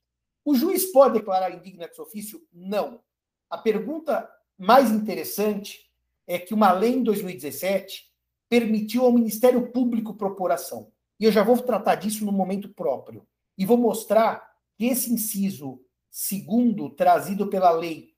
O 0.46 0.56
juiz 0.56 0.86
pode 0.91 1.15
declarar 1.15 1.51
indigno 1.51 1.84
ex 1.84 1.98
ofício? 2.00 2.46
Não. 2.53 3.01
A 3.50 3.58
pergunta 3.58 4.29
mais 4.58 4.91
interessante 4.91 5.91
é 6.25 6.38
que 6.38 6.53
uma 6.53 6.72
lei 6.72 6.94
em 6.94 7.03
2017 7.03 8.12
permitiu 8.50 9.03
ao 9.03 9.12
Ministério 9.12 9.72
Público 9.72 10.15
propor 10.15 10.51
ação. 10.51 10.91
E 11.20 11.25
eu 11.25 11.32
já 11.32 11.44
vou 11.44 11.58
tratar 11.58 11.96
disso 11.96 12.24
no 12.25 12.32
momento 12.32 12.70
próprio. 12.70 13.27
E 13.58 13.65
vou 13.65 13.77
mostrar 13.77 14.48
que 14.77 14.86
esse 14.86 15.12
inciso 15.12 15.82
segundo, 16.10 16.89
trazido 16.91 17.48
pela 17.50 17.72
lei, 17.72 18.16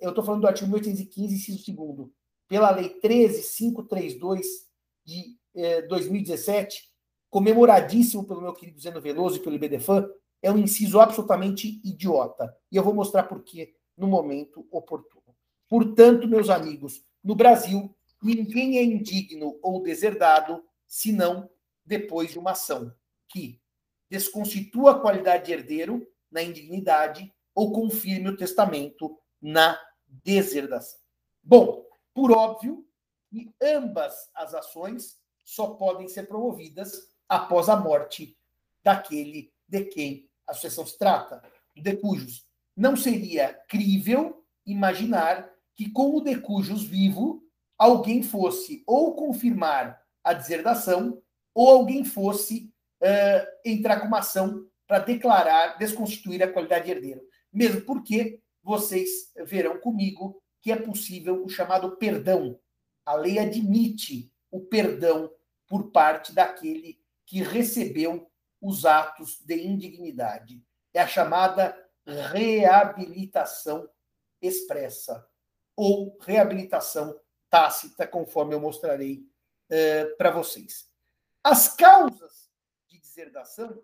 eu 0.00 0.10
estou 0.10 0.24
falando 0.24 0.42
do 0.42 0.46
artigo 0.46 0.68
1815, 0.70 1.34
inciso 1.34 1.64
segundo, 1.64 2.12
pela 2.46 2.70
lei 2.70 2.88
13532 3.00 4.46
de 5.04 5.36
uh, 5.54 5.88
2017, 5.88 6.82
comemoradíssimo 7.30 8.26
pelo 8.26 8.42
meu 8.42 8.52
querido 8.52 8.80
Zeno 8.80 9.00
Veloso 9.00 9.36
e 9.36 9.40
pelo 9.40 9.54
IBDFAN, 9.54 10.08
é 10.42 10.50
um 10.50 10.58
inciso 10.58 11.00
absolutamente 11.00 11.80
idiota. 11.84 12.54
E 12.70 12.76
eu 12.76 12.82
vou 12.82 12.94
mostrar 12.94 13.24
por 13.24 13.42
quê 13.42 13.74
no 13.96 14.06
momento 14.06 14.66
oportuno. 14.70 15.34
Portanto, 15.68 16.28
meus 16.28 16.48
amigos, 16.48 17.02
no 17.22 17.34
Brasil, 17.34 17.94
ninguém 18.22 18.78
é 18.78 18.82
indigno 18.82 19.58
ou 19.62 19.82
deserdado 19.82 20.62
senão 20.86 21.50
depois 21.84 22.30
de 22.30 22.38
uma 22.38 22.52
ação 22.52 22.92
que 23.28 23.60
desconstitua 24.10 24.92
a 24.92 24.98
qualidade 25.00 25.46
de 25.46 25.52
herdeiro 25.52 26.06
na 26.30 26.42
indignidade 26.42 27.32
ou 27.54 27.72
confirme 27.72 28.30
o 28.30 28.36
testamento 28.36 29.18
na 29.40 29.78
deserdação. 30.06 30.98
Bom, 31.42 31.84
por 32.14 32.32
óbvio, 32.32 32.84
que 33.30 33.50
ambas 33.62 34.30
as 34.34 34.54
ações 34.54 35.18
só 35.44 35.68
podem 35.74 36.08
ser 36.08 36.26
promovidas 36.26 37.08
após 37.28 37.68
a 37.68 37.76
morte 37.76 38.36
daquele 38.82 39.52
de 39.66 39.84
quem 39.84 40.28
a 40.46 40.54
sucessão 40.54 40.86
se 40.86 40.98
trata, 40.98 41.42
do 41.76 41.82
decujus. 41.82 42.46
Não 42.76 42.96
seria 42.96 43.52
crível 43.68 44.44
imaginar 44.64 45.50
que 45.74 45.90
com 45.90 46.16
o 46.16 46.20
decujus 46.20 46.82
vivo 46.82 47.42
alguém 47.76 48.22
fosse 48.22 48.82
ou 48.86 49.14
confirmar 49.14 50.02
a 50.24 50.32
deserdação 50.32 51.22
ou 51.54 51.68
alguém 51.68 52.04
fosse 52.04 52.72
uh, 53.02 53.46
entrar 53.64 54.00
com 54.00 54.06
uma 54.06 54.18
ação 54.18 54.66
para 54.86 55.00
declarar, 55.00 55.78
desconstituir 55.78 56.42
a 56.42 56.52
qualidade 56.52 56.86
de 56.86 56.90
herdeiro. 56.92 57.20
Mesmo 57.52 57.82
porque 57.82 58.40
vocês 58.68 59.32
verão 59.46 59.80
comigo 59.80 60.42
que 60.60 60.70
é 60.70 60.76
possível 60.76 61.42
o 61.42 61.48
chamado 61.48 61.96
perdão. 61.96 62.60
A 63.02 63.14
lei 63.14 63.38
admite 63.38 64.30
o 64.50 64.60
perdão 64.60 65.32
por 65.66 65.90
parte 65.90 66.34
daquele 66.34 67.02
que 67.24 67.42
recebeu 67.42 68.30
os 68.60 68.84
atos 68.84 69.40
de 69.40 69.54
indignidade. 69.66 70.62
É 70.92 71.00
a 71.00 71.06
chamada 71.06 71.74
reabilitação 72.06 73.88
expressa 74.42 75.26
ou 75.74 76.18
reabilitação 76.20 77.18
tácita, 77.48 78.06
conforme 78.06 78.54
eu 78.54 78.60
mostrarei 78.60 79.26
uh, 79.70 80.16
para 80.18 80.30
vocês. 80.30 80.90
As 81.42 81.74
causas 81.74 82.50
de 82.86 83.00
deserdação 83.00 83.82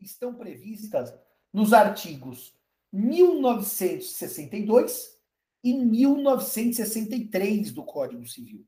estão 0.00 0.34
previstas 0.34 1.14
nos 1.52 1.72
artigos 1.72 2.55
1962 2.96 5.14
e 5.62 5.74
1963 5.74 7.70
do 7.72 7.84
Código 7.84 8.26
Civil. 8.26 8.66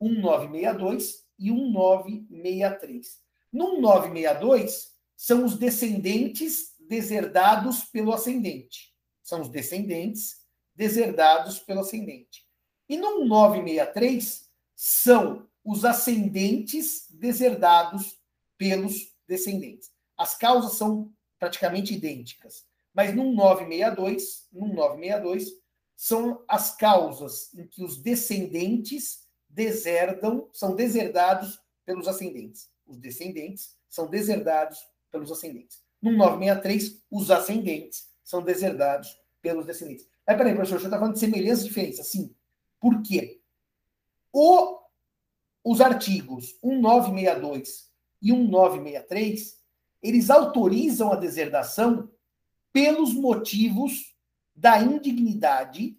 1962 0.00 1.24
e 1.38 1.52
1963. 1.52 3.20
No 3.52 3.74
1962, 3.74 4.96
são 5.16 5.44
os 5.44 5.56
descendentes 5.56 6.74
deserdados 6.80 7.84
pelo 7.84 8.12
ascendente. 8.12 8.92
São 9.22 9.42
os 9.42 9.48
descendentes 9.48 10.44
deserdados 10.74 11.60
pelo 11.60 11.78
ascendente. 11.80 12.44
E 12.88 12.96
no 12.96 13.24
963, 13.24 14.50
são 14.74 15.48
os 15.64 15.84
ascendentes 15.84 17.06
deserdados 17.10 18.18
pelos 18.58 19.14
descendentes. 19.26 19.90
As 20.16 20.36
causas 20.36 20.72
são 20.74 21.12
praticamente 21.38 21.94
idênticas. 21.94 22.66
Mas 22.96 23.14
no 23.14 23.30
962, 23.30 24.48
no 24.50 24.68
962, 24.68 25.52
são 25.94 26.42
as 26.48 26.74
causas 26.74 27.52
em 27.52 27.66
que 27.66 27.84
os 27.84 27.98
descendentes 27.98 29.28
deserdam, 29.50 30.48
são 30.50 30.74
deserdados 30.74 31.60
pelos 31.84 32.08
ascendentes. 32.08 32.70
Os 32.86 32.96
descendentes 32.96 33.76
são 33.86 34.08
deserdados 34.08 34.78
pelos 35.10 35.30
ascendentes. 35.30 35.84
No 36.00 36.10
963, 36.12 37.02
os 37.10 37.30
ascendentes 37.30 38.08
são 38.24 38.42
deserdados 38.42 39.20
pelos 39.42 39.66
descendentes. 39.66 40.08
Mas 40.26 40.38
peraí, 40.38 40.54
professor, 40.54 40.80
você 40.80 40.86
está 40.86 40.98
falando 40.98 41.14
de 41.14 41.20
semelhanças 41.20 41.66
e 41.66 41.68
diferenças? 41.68 42.06
Sim. 42.06 42.34
Por 42.80 43.02
quê? 43.02 43.42
O, 44.32 44.78
os 45.62 45.82
artigos 45.82 46.56
1962 46.64 47.90
e 48.22 48.32
1963, 48.32 49.60
eles 50.02 50.30
autorizam 50.30 51.12
a 51.12 51.16
deserdação 51.16 52.10
pelos 52.76 53.14
motivos 53.14 54.14
da 54.54 54.78
indignidade, 54.78 55.98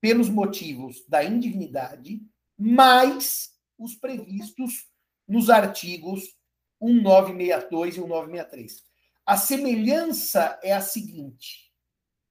pelos 0.00 0.28
motivos 0.28 1.06
da 1.06 1.22
indignidade, 1.22 2.20
mais 2.58 3.52
os 3.78 3.94
previstos 3.94 4.88
nos 5.28 5.48
artigos 5.48 6.36
1962 6.80 7.96
e 7.96 8.00
1963. 8.00 8.84
A 9.24 9.36
semelhança 9.36 10.58
é 10.64 10.72
a 10.72 10.80
seguinte: 10.80 11.72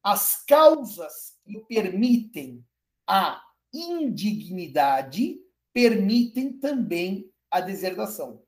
as 0.03 0.43
causas 0.43 1.37
que 1.45 1.57
permitem 1.69 2.65
a 3.07 3.41
indignidade 3.73 5.39
permitem 5.71 6.59
também 6.59 7.31
a 7.49 7.61
deserdação. 7.61 8.43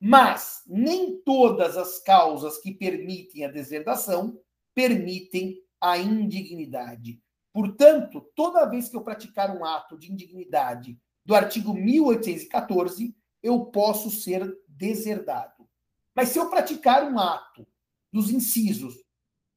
Mas 0.00 0.62
nem 0.66 1.20
todas 1.22 1.76
as 1.76 1.98
causas 1.98 2.58
que 2.58 2.72
permitem 2.72 3.44
a 3.44 3.50
deserdação 3.50 4.38
permitem 4.74 5.58
a 5.80 5.96
indignidade. 5.96 7.20
Portanto, 7.52 8.20
toda 8.34 8.68
vez 8.68 8.88
que 8.88 8.96
eu 8.96 9.02
praticar 9.02 9.56
um 9.56 9.64
ato 9.64 9.98
de 9.98 10.12
indignidade 10.12 10.98
do 11.24 11.34
artigo 11.34 11.72
1814, 11.72 13.16
eu 13.42 13.64
posso 13.66 14.10
ser 14.10 14.54
deserdado. 14.68 15.66
Mas 16.14 16.28
se 16.28 16.38
eu 16.38 16.50
praticar 16.50 17.10
um 17.10 17.18
ato 17.18 17.66
dos 18.12 18.30
incisos 18.30 19.06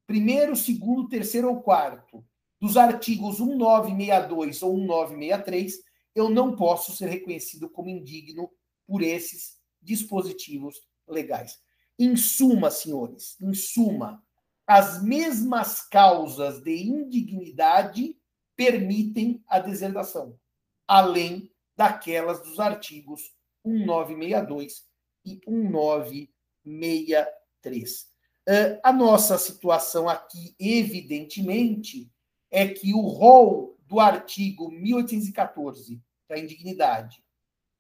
primeiro, 0.10 0.56
segundo, 0.56 1.08
terceiro 1.08 1.50
ou 1.50 1.62
quarto 1.62 2.26
dos 2.60 2.78
artigos 2.78 3.40
1962 3.40 4.64
ou 4.64 4.76
1963, 4.76 5.80
eu 6.16 6.30
não 6.30 6.56
posso 6.56 6.98
ser 6.98 7.10
reconhecido 7.10 7.70
como 7.70 7.90
indigno 7.90 8.50
por 8.88 9.04
esses 9.04 9.59
dispositivos 9.82 10.76
legais. 11.08 11.58
Em 11.98 12.16
suma, 12.16 12.70
senhores, 12.72 13.36
em 13.42 13.54
suma, 13.54 14.24
as 14.66 15.04
mesmas 15.04 15.82
causas 15.82 16.62
de 16.62 16.84
indignidade 16.84 18.18
permitem 18.56 19.44
a 19.48 19.60
deserdação, 19.60 20.40
além 20.88 21.52
daquelas 21.76 22.42
dos 22.44 22.58
artigos 22.60 23.34
1962 23.66 24.88
e 25.26 25.42
1963. 25.48 28.10
Uh, 28.48 28.80
a 28.84 28.94
nossa 28.94 29.38
situação 29.38 30.10
aqui, 30.10 30.56
evidentemente, 30.60 32.12
é 32.52 32.68
que 32.68 32.94
o 32.94 33.02
rol 33.02 33.78
do 33.86 34.00
artigo 34.00 34.72
1814 34.72 36.02
da 36.28 36.38
indignidade 36.38 37.24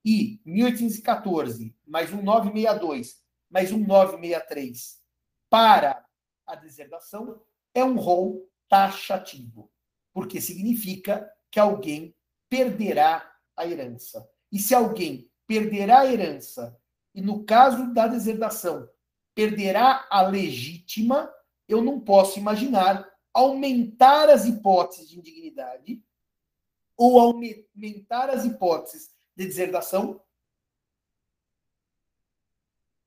e 0.10 0.41
1814 0.43 1.76
mais 1.86 2.12
um 2.12 2.24
962 2.24 3.22
mais 3.48 3.72
um 3.72 3.78
963 3.78 5.00
para 5.52 6.04
a 6.48 6.56
deserdação 6.56 7.39
é 7.76 7.84
um 7.84 7.95
rol 7.95 8.50
taxativo, 8.67 9.72
porque 10.12 10.41
significa 10.41 11.32
que 11.52 11.60
alguém 11.60 12.15
perderá 12.50 13.32
a 13.56 13.67
herança. 13.67 14.28
E 14.52 14.58
se 14.58 14.74
alguém 14.74 15.30
perderá 15.45 16.00
a 16.00 16.12
herança, 16.12 16.76
e 17.13 17.22
no 17.22 17.43
caso 17.43 17.93
da 17.93 18.08
deserdação, 18.08 18.89
perderá 19.36 20.08
a 20.10 20.24
legítima, 20.24 21.32
eu 21.67 21.84
não 21.84 22.00
posso 22.00 22.39
imaginar 22.39 23.08
aumentar 23.32 24.28
as 24.28 24.48
hipóteses 24.48 25.08
de 25.08 25.19
indignidade 25.19 26.04
ou 26.98 27.19
aumentar 27.19 28.32
as 28.32 28.43
hipóteses 28.43 29.18
de 29.39 29.47
deserdação 29.47 30.21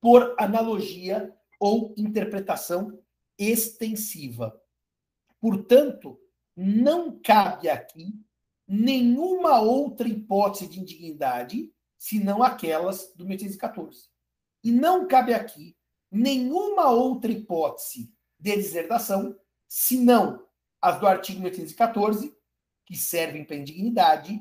por 0.01 0.35
analogia 0.38 1.37
ou 1.61 1.95
interpretação 1.97 2.99
extensiva. 3.38 4.59
Portanto, 5.38 6.18
não 6.57 7.21
cabe 7.21 7.68
aqui 7.68 8.18
nenhuma 8.66 9.61
outra 9.61 10.09
hipótese 10.09 10.66
de 10.68 10.81
indignidade 10.81 11.71
senão 11.99 12.42
aquelas 12.42 13.12
do 13.14 13.27
1814. 13.27 14.09
E 14.64 14.73
não 14.73 15.07
cabe 15.07 15.35
aqui 15.35 15.77
nenhuma 16.11 16.90
outra 16.90 17.31
hipótese 17.31 18.12
de 18.40 18.57
deserdação 18.57 19.38
senão 19.68 20.45
as 20.81 20.99
do 20.99 21.07
artigo 21.07 21.40
1814, 21.40 22.35
que 22.85 22.97
servem 22.97 23.45
para 23.45 23.57
indignidade, 23.57 24.40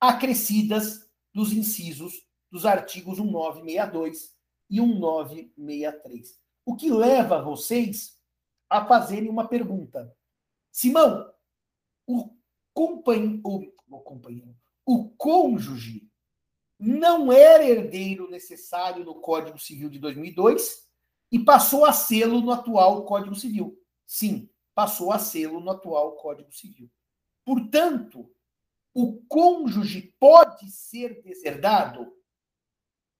acrescidas 0.00 1.05
dos 1.36 1.52
incisos 1.52 2.26
dos 2.50 2.64
artigos 2.64 3.18
1962 3.18 4.34
e 4.70 4.80
1963. 4.80 6.40
O 6.64 6.74
que 6.74 6.90
leva 6.90 7.42
vocês 7.42 8.18
a 8.70 8.86
fazerem 8.86 9.28
uma 9.28 9.46
pergunta. 9.46 10.16
Simão, 10.72 11.30
o, 12.06 12.34
companhe... 12.72 13.38
o, 13.44 13.70
o 13.86 14.00
companheiro, 14.00 14.56
o 14.86 15.10
cônjuge 15.10 16.10
não 16.78 17.30
era 17.30 17.68
herdeiro 17.68 18.30
necessário 18.30 19.04
no 19.04 19.16
Código 19.16 19.58
Civil 19.58 19.90
de 19.90 19.98
2002 19.98 20.88
e 21.30 21.38
passou 21.38 21.84
a 21.84 21.92
sê-lo 21.92 22.40
no 22.40 22.50
atual 22.50 23.04
Código 23.04 23.34
Civil. 23.34 23.78
Sim, 24.06 24.48
passou 24.74 25.12
a 25.12 25.18
sê-lo 25.18 25.60
no 25.60 25.70
atual 25.70 26.16
Código 26.16 26.50
Civil. 26.50 26.90
Portanto, 27.44 28.34
o 28.98 29.20
cônjuge 29.28 30.14
pode 30.18 30.70
ser 30.70 31.22
deserdado? 31.22 32.10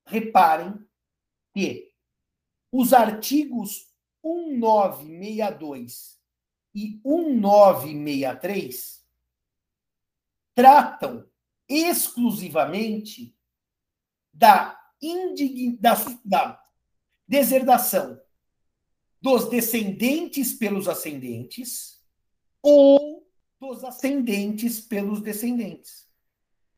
Reparem 0.07 0.83
que 1.53 1.93
os 2.73 2.95
artigos 2.95 3.87
1962 4.25 6.19
e 6.75 6.99
1963 7.05 9.07
tratam 10.55 11.29
exclusivamente 11.69 13.37
da, 14.33 14.83
indign... 15.03 15.77
da, 15.77 15.95
da 16.25 16.67
deserdação 17.29 18.19
dos 19.21 19.51
descendentes 19.51 20.55
pelos 20.55 20.89
ascendentes 20.89 22.03
ou 22.63 22.96
dos 23.59 23.85
ascendentes 23.85 24.81
pelos 24.81 25.21
descendentes. 25.21 26.09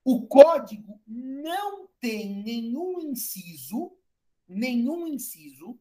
O 0.05 0.27
código 0.27 1.01
não 1.07 1.89
tem 2.01 2.43
nenhum 2.43 3.01
inciso, 3.01 3.93
nenhum 4.49 5.07
inciso 5.07 5.79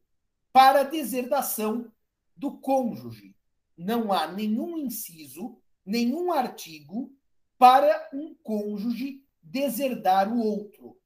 para 0.52 0.84
deserdação 0.84 1.92
do 2.36 2.58
cônjuge. 2.58 3.36
Não 3.78 4.12
há 4.12 4.28
nenhum 4.32 4.78
inciso, 4.78 5.58
nenhum 5.86 6.32
artigo 6.32 7.16
para 7.58 8.10
um 8.14 8.36
cônjuge 8.36 9.24
deserdar 9.42 10.32
o 10.32 10.40
outro. 10.40 11.00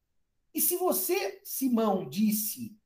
E 0.54 0.60
se 0.60 0.76
você, 0.78 1.42
Simão, 1.44 2.10
disse 2.10 2.78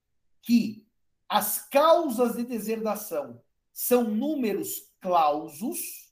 que 0.41 0.85
as 1.27 1.67
causas 1.69 2.35
de 2.35 2.43
deserdação 2.43 3.41
são 3.73 4.03
números 4.03 4.91
clausos, 4.99 6.04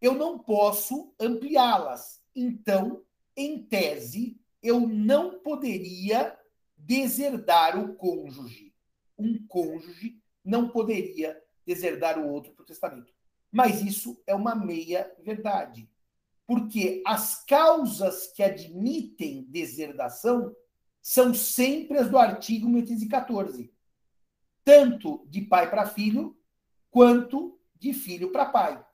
eu 0.00 0.14
não 0.14 0.38
posso 0.38 1.14
ampliá-las. 1.18 2.20
Então, 2.34 3.02
em 3.36 3.62
tese, 3.62 4.40
eu 4.62 4.80
não 4.80 5.38
poderia 5.40 6.36
deserdar 6.76 7.78
o 7.78 7.94
cônjuge. 7.94 8.74
Um 9.18 9.44
cônjuge 9.46 10.20
não 10.44 10.68
poderia 10.68 11.40
deserdar 11.66 12.18
o 12.18 12.28
outro 12.28 12.52
para 12.52 12.62
o 12.62 12.66
testamento. 12.66 13.12
Mas 13.50 13.82
isso 13.82 14.22
é 14.26 14.34
uma 14.34 14.54
meia 14.54 15.12
verdade. 15.22 15.90
Porque 16.46 17.02
as 17.04 17.44
causas 17.44 18.28
que 18.28 18.42
admitem 18.42 19.44
deserdação 19.48 20.54
são 21.02 21.34
sempre 21.34 21.98
as 21.98 22.08
do 22.08 22.18
artigo 22.18 22.68
1814. 22.68 23.72
Tanto 24.64 25.26
de 25.28 25.40
pai 25.42 25.68
para 25.70 25.86
filho, 25.86 26.36
quanto 26.90 27.58
de 27.74 27.92
filho 27.92 28.30
para 28.30 28.46
pai. 28.46 28.85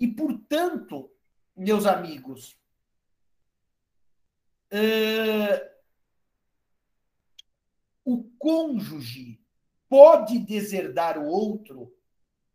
E, 0.00 0.06
portanto, 0.06 1.10
meus 1.56 1.86
amigos, 1.86 2.56
uh, 4.72 5.68
o 8.04 8.22
cônjuge 8.38 9.40
pode 9.88 10.38
deserdar 10.38 11.18
o 11.18 11.26
outro 11.26 11.92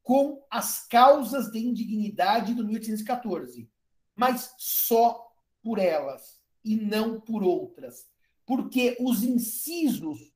com 0.01 0.41
as 0.49 0.87
causas 0.87 1.51
de 1.51 1.59
indignidade 1.59 2.53
do 2.53 2.65
1814, 2.65 3.69
mas 4.15 4.55
só 4.57 5.29
por 5.61 5.79
elas 5.79 6.41
e 6.63 6.75
não 6.75 7.19
por 7.19 7.43
outras. 7.43 8.09
Porque 8.45 8.95
os 8.99 9.23
incisos 9.23 10.31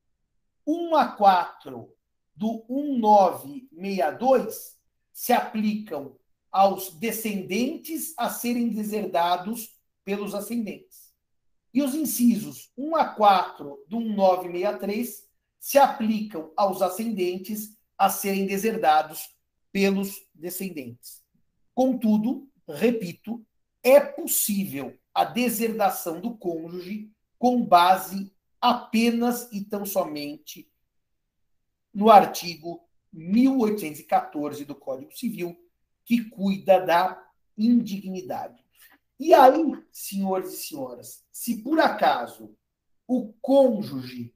1 0.66 0.96
a 0.96 1.12
4 1.12 1.94
do 2.34 2.64
1962 2.68 4.76
se 5.12 5.32
aplicam 5.32 6.17
aos 6.50 6.94
descendentes 6.94 8.14
a 8.16 8.30
serem 8.30 8.68
deserdados 8.68 9.76
pelos 10.04 10.34
ascendentes. 10.34 11.12
E 11.72 11.82
os 11.82 11.94
incisos 11.94 12.72
1 12.76 12.96
a 12.96 13.04
4 13.04 13.84
do 13.88 14.00
1963 14.00 15.28
se 15.60 15.78
aplicam 15.78 16.52
aos 16.56 16.80
ascendentes 16.80 17.76
a 17.96 18.08
serem 18.08 18.46
deserdados 18.46 19.34
pelos 19.72 20.16
descendentes. 20.34 21.22
Contudo, 21.74 22.48
repito, 22.66 23.44
é 23.82 24.00
possível 24.00 24.98
a 25.14 25.24
deserdação 25.24 26.20
do 26.20 26.36
cônjuge 26.36 27.10
com 27.38 27.64
base 27.64 28.32
apenas 28.60 29.48
e 29.52 29.64
tão 29.64 29.84
somente 29.84 30.70
no 31.92 32.10
artigo 32.10 32.88
1814 33.12 34.64
do 34.64 34.74
Código 34.74 35.16
Civil, 35.16 35.56
que 36.08 36.24
cuida 36.24 36.80
da 36.80 37.22
indignidade. 37.54 38.64
E 39.20 39.34
aí, 39.34 39.62
senhores 39.92 40.54
e 40.54 40.56
senhoras, 40.56 41.22
se 41.30 41.62
por 41.62 41.78
acaso 41.78 42.56
o 43.06 43.34
cônjuge 43.42 44.34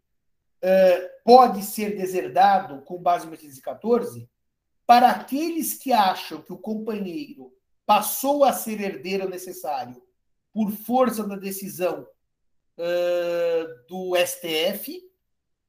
uh, 0.62 1.08
pode 1.24 1.62
ser 1.62 1.96
deserdado 1.96 2.82
com 2.82 3.02
base 3.02 3.24
em 3.24 3.30
1814, 3.30 4.28
para 4.86 5.12
aqueles 5.12 5.78
que 5.78 5.94
acham 5.94 6.42
que 6.42 6.52
o 6.52 6.58
companheiro 6.58 7.50
passou 7.86 8.44
a 8.44 8.52
ser 8.52 8.78
herdeiro 8.78 9.26
necessário 9.26 10.02
por 10.52 10.70
força 10.72 11.26
da 11.26 11.36
decisão 11.36 12.06
uh, 12.76 13.86
do 13.88 14.14
STF, 14.14 15.00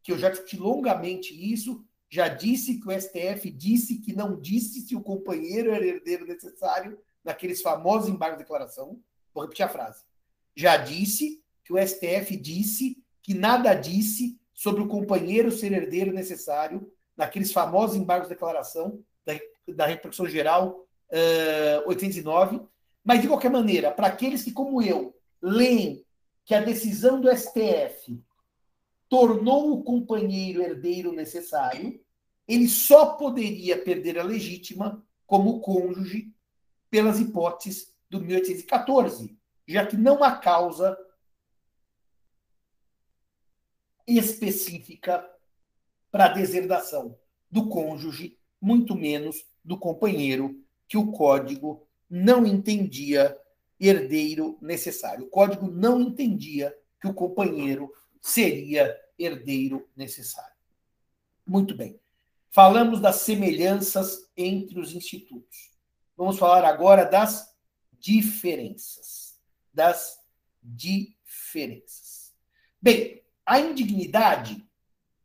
que 0.01 0.11
eu 0.11 0.17
já 0.17 0.29
discuti 0.29 0.57
longamente 0.57 1.33
isso, 1.33 1.85
já 2.13 2.27
disse 2.27 2.79
que 2.79 2.87
o 2.87 2.91
STF 2.91 3.49
disse 3.49 3.97
que 3.97 4.13
não 4.13 4.39
disse 4.39 4.81
se 4.81 4.95
o 4.95 5.01
companheiro 5.01 5.73
era 5.73 5.83
herdeiro 5.83 6.27
necessário 6.27 6.99
naqueles 7.23 7.59
famosos 7.59 8.07
embargos 8.07 8.37
de 8.37 8.43
declaração. 8.43 9.01
Vou 9.33 9.41
repetir 9.41 9.65
a 9.65 9.69
frase. 9.69 10.03
Já 10.55 10.77
disse 10.77 11.41
que 11.65 11.73
o 11.73 11.87
STF 11.87 12.37
disse 12.37 13.03
que 13.19 13.33
nada 13.33 13.73
disse 13.73 14.39
sobre 14.53 14.83
o 14.83 14.87
companheiro 14.87 15.51
ser 15.51 15.71
herdeiro 15.71 16.13
necessário 16.13 16.87
naqueles 17.17 17.51
famosos 17.51 17.95
embargos 17.95 18.29
de 18.29 18.35
declaração 18.35 19.03
da, 19.25 19.33
da 19.69 19.87
repercussão 19.87 20.27
geral 20.27 20.85
uh, 21.09 21.89
809. 21.89 22.61
Mas, 23.03 23.23
de 23.23 23.27
qualquer 23.27 23.49
maneira, 23.49 23.89
para 23.89 24.05
aqueles 24.05 24.43
que, 24.43 24.51
como 24.51 24.83
eu, 24.83 25.17
leem 25.41 26.05
que 26.45 26.53
a 26.53 26.61
decisão 26.61 27.19
do 27.19 27.35
STF 27.35 28.21
tornou 29.13 29.73
o 29.73 29.83
companheiro 29.83 30.63
herdeiro 30.63 31.11
necessário, 31.11 32.03
ele 32.47 32.67
só 32.67 33.13
poderia 33.13 33.79
perder 33.79 34.17
a 34.17 34.23
legítima 34.23 35.05
como 35.27 35.61
cônjuge 35.61 36.33
pelas 36.89 37.19
hipóteses 37.19 37.93
do 38.09 38.19
1814, 38.19 39.37
já 39.67 39.85
que 39.85 39.95
não 39.95 40.23
há 40.23 40.35
causa 40.37 40.97
específica 44.07 45.23
para 46.09 46.25
a 46.25 46.29
deserdação 46.29 47.15
do 47.51 47.69
cônjuge, 47.69 48.39
muito 48.59 48.95
menos 48.95 49.45
do 49.63 49.77
companheiro, 49.77 50.59
que 50.87 50.97
o 50.97 51.11
código 51.11 51.87
não 52.09 52.47
entendia 52.47 53.39
herdeiro 53.79 54.57
necessário. 54.59 55.25
O 55.25 55.29
código 55.29 55.67
não 55.67 56.01
entendia 56.01 56.75
que 56.99 57.07
o 57.07 57.13
companheiro 57.13 57.93
seria 58.19 59.02
herdeiro 59.17 59.87
necessário. 59.95 60.53
Muito 61.45 61.75
bem. 61.75 61.99
Falamos 62.49 62.99
das 62.99 63.17
semelhanças 63.17 64.29
entre 64.37 64.79
os 64.79 64.93
institutos. 64.93 65.71
Vamos 66.15 66.37
falar 66.37 66.63
agora 66.63 67.03
das 67.03 67.53
diferenças. 67.91 69.39
Das 69.73 70.19
diferenças. 70.61 72.33
Bem, 72.81 73.23
a 73.45 73.59
indignidade 73.59 74.65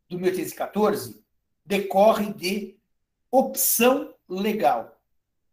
do 0.09 0.19
1814 0.19 1.23
decorre 1.65 2.33
de 2.33 2.79
opção 3.31 4.15
legal. 4.29 4.99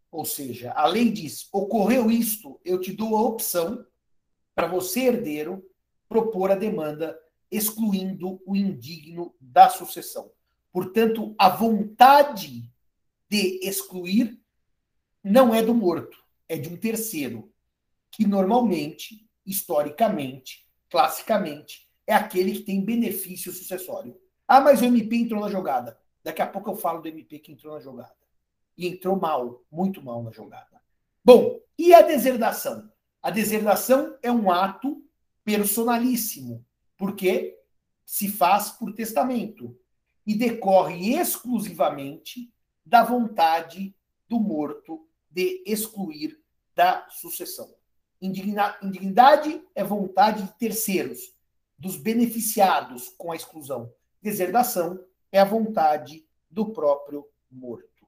Ou 0.10 0.24
seja, 0.24 0.72
a 0.72 0.88
lei 0.88 1.12
diz: 1.12 1.50
ocorreu 1.52 2.10
isto, 2.10 2.60
eu 2.64 2.80
te 2.80 2.94
dou 2.94 3.18
a 3.18 3.22
opção 3.22 3.86
para 4.56 4.68
você, 4.68 5.02
herdeiro, 5.02 5.70
propor 6.08 6.52
a 6.52 6.56
demanda 6.56 7.20
excluindo 7.56 8.42
o 8.46 8.56
indigno 8.56 9.34
da 9.40 9.70
sucessão. 9.70 10.32
Portanto, 10.72 11.34
a 11.38 11.50
vontade 11.50 12.70
de 13.30 13.60
excluir 13.64 14.40
não 15.24 15.54
é 15.54 15.62
do 15.62 15.74
morto, 15.74 16.18
é 16.48 16.58
de 16.58 16.70
um 16.70 16.78
terceiro, 16.78 17.52
que 18.12 18.28
normalmente, 18.28 19.28
historicamente, 19.46 20.68
classicamente, 20.90 21.90
é 22.08 22.14
aquele 22.14 22.54
que 22.54 22.64
tem 22.64 22.84
benefício 22.84 23.52
sucessório. 23.52 24.20
Ah, 24.48 24.62
mas 24.62 24.82
o 24.82 24.86
MP 24.86 25.16
entrou 25.16 25.42
na 25.42 25.50
jogada. 25.50 25.98
Daqui 26.24 26.42
a 26.42 26.48
pouco 26.48 26.70
eu 26.70 26.76
falo 26.76 27.02
do 27.02 27.08
MP 27.08 27.40
que 27.40 27.52
entrou 27.52 27.74
na 27.74 27.80
jogada. 27.80 28.16
E 28.78 28.88
entrou 28.88 29.16
mal, 29.16 29.64
muito 29.72 30.02
mal 30.04 30.22
na 30.22 30.32
jogada. 30.32 30.82
Bom, 31.24 31.60
e 31.78 31.94
a 31.94 32.02
deserdação? 32.02 32.92
A 33.22 33.32
deserdação 33.32 34.18
é 34.22 34.32
um 34.32 34.52
ato 34.52 35.04
personalíssimo, 35.44 36.66
porque 36.98 37.58
se 38.06 38.30
faz 38.30 38.70
por 38.72 38.94
testamento 38.94 39.78
e 40.26 40.36
decorre 40.36 41.16
exclusivamente 41.16 42.52
da 42.86 43.04
vontade 43.04 43.96
do 44.28 44.40
morto 44.40 45.08
de 45.30 45.64
excluir 45.66 46.40
da 46.76 47.08
sucessão. 47.10 47.74
Indignidade 48.22 49.62
é 49.74 49.84
vontade 49.84 50.44
de 50.44 50.54
terceiros, 50.58 51.34
dos 51.78 51.98
beneficiados 51.98 53.10
com 53.10 53.32
a 53.32 53.36
exclusão. 53.36 53.92
Deserdação 54.22 55.00
é 55.32 55.40
a 55.40 55.46
vontade 55.46 56.26
do 56.50 56.72
próprio 56.72 57.28
morto. 57.52 58.08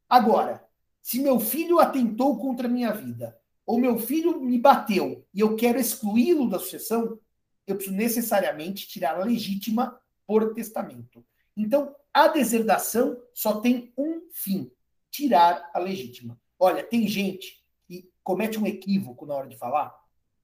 Agora, 0.09 0.65
se 1.01 1.21
meu 1.21 1.39
filho 1.41 1.79
atentou 1.79 2.39
contra 2.39 2.67
a 2.67 2.71
minha 2.71 2.93
vida, 2.93 3.39
ou 3.65 3.79
meu 3.79 3.99
filho 3.99 4.41
me 4.41 4.59
bateu 4.59 5.25
e 5.33 5.41
eu 5.41 5.57
quero 5.57 5.79
excluí-lo 5.79 6.49
da 6.49 6.59
sucessão, 6.59 7.19
eu 7.67 7.75
preciso 7.75 7.97
necessariamente 7.97 8.87
tirar 8.87 9.17
a 9.17 9.25
legítima 9.25 9.99
por 10.27 10.53
testamento. 10.55 11.25
Então, 11.57 11.95
a 12.13 12.29
deserdação 12.29 13.17
só 13.35 13.61
tem 13.61 13.93
um 13.97 14.23
fim: 14.33 14.71
tirar 15.11 15.71
a 15.75 15.79
legítima. 15.79 16.39
Olha, 16.59 16.83
tem 16.83 17.07
gente 17.09 17.65
que 17.87 18.09
comete 18.23 18.59
um 18.59 18.67
equívoco 18.67 19.27
na 19.27 19.35
hora 19.35 19.49
de 19.49 19.57
falar. 19.57 19.95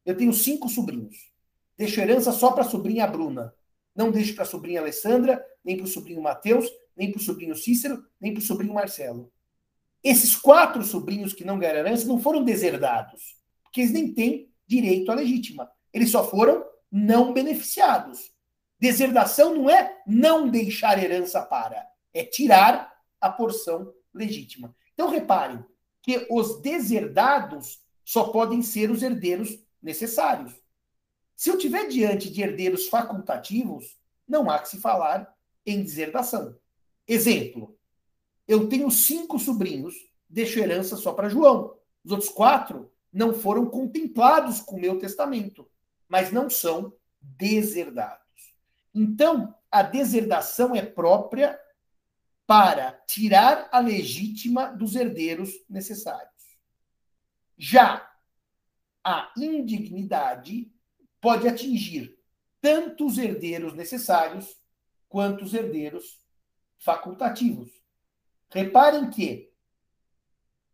Eu 0.04 0.16
tenho 0.16 0.32
cinco 0.32 0.68
sobrinhos. 0.68 1.32
Deixo 1.76 2.00
herança 2.00 2.32
só 2.32 2.52
para 2.52 2.62
a 2.62 2.68
sobrinha 2.68 3.06
Bruna. 3.06 3.54
Não 3.94 4.10
deixo 4.10 4.34
para 4.34 4.44
a 4.44 4.46
sobrinha 4.46 4.80
Alessandra, 4.80 5.44
nem 5.64 5.76
para 5.76 5.84
o 5.84 5.88
sobrinho 5.88 6.22
Mateus, 6.22 6.68
nem 6.96 7.10
para 7.10 7.20
o 7.20 7.22
sobrinho 7.22 7.54
Cícero, 7.54 8.04
nem 8.20 8.32
para 8.32 8.40
o 8.40 8.44
sobrinho 8.44 8.74
Marcelo. 8.74 9.32
Esses 10.02 10.34
quatro 10.34 10.82
sobrinhos 10.82 11.32
que 11.32 11.44
não 11.44 11.58
ganharam 11.58 11.80
herança 11.80 12.06
não 12.06 12.20
foram 12.20 12.42
deserdados, 12.42 13.36
porque 13.62 13.82
eles 13.82 13.92
nem 13.92 14.12
têm 14.12 14.50
direito 14.66 15.10
à 15.12 15.14
legítima. 15.14 15.70
Eles 15.92 16.10
só 16.10 16.28
foram 16.28 16.64
não 16.90 17.32
beneficiados. 17.32 18.32
Deserdação 18.80 19.54
não 19.54 19.70
é 19.70 19.96
não 20.06 20.48
deixar 20.48 21.02
herança 21.02 21.40
para, 21.42 21.86
é 22.12 22.24
tirar 22.24 22.92
a 23.20 23.30
porção 23.30 23.92
legítima. 24.12 24.74
Então 24.92 25.08
reparem 25.08 25.64
que 26.02 26.26
os 26.28 26.60
deserdados 26.60 27.80
só 28.04 28.24
podem 28.24 28.60
ser 28.60 28.90
os 28.90 29.02
herdeiros 29.02 29.56
necessários. 29.80 30.52
Se 31.42 31.50
eu 31.50 31.58
tiver 31.58 31.88
diante 31.88 32.30
de 32.30 32.40
herdeiros 32.40 32.86
facultativos, 32.86 33.98
não 34.28 34.48
há 34.48 34.60
que 34.60 34.68
se 34.68 34.80
falar 34.80 35.28
em 35.66 35.82
deserdação. 35.82 36.56
Exemplo: 37.04 37.76
eu 38.46 38.68
tenho 38.68 38.88
cinco 38.92 39.40
sobrinhos, 39.40 39.92
deixo 40.30 40.60
herança 40.60 40.96
só 40.96 41.12
para 41.12 41.28
João. 41.28 41.76
Os 42.04 42.12
outros 42.12 42.30
quatro 42.30 42.92
não 43.12 43.34
foram 43.34 43.66
contemplados 43.66 44.60
com 44.60 44.76
o 44.76 44.80
meu 44.80 45.00
testamento, 45.00 45.68
mas 46.08 46.30
não 46.30 46.48
são 46.48 46.94
deserdados. 47.20 48.54
Então, 48.94 49.52
a 49.68 49.82
deserdação 49.82 50.76
é 50.76 50.86
própria 50.86 51.58
para 52.46 52.92
tirar 53.04 53.68
a 53.72 53.80
legítima 53.80 54.66
dos 54.66 54.94
herdeiros 54.94 55.50
necessários. 55.68 56.56
Já 57.58 58.08
a 59.02 59.32
indignidade 59.36 60.70
pode 61.22 61.48
atingir 61.48 62.18
tanto 62.60 63.06
os 63.06 63.16
herdeiros 63.16 63.72
necessários 63.72 64.60
quanto 65.08 65.44
os 65.44 65.54
herdeiros 65.54 66.20
facultativos. 66.78 67.70
Reparem 68.50 69.08
que 69.08 69.50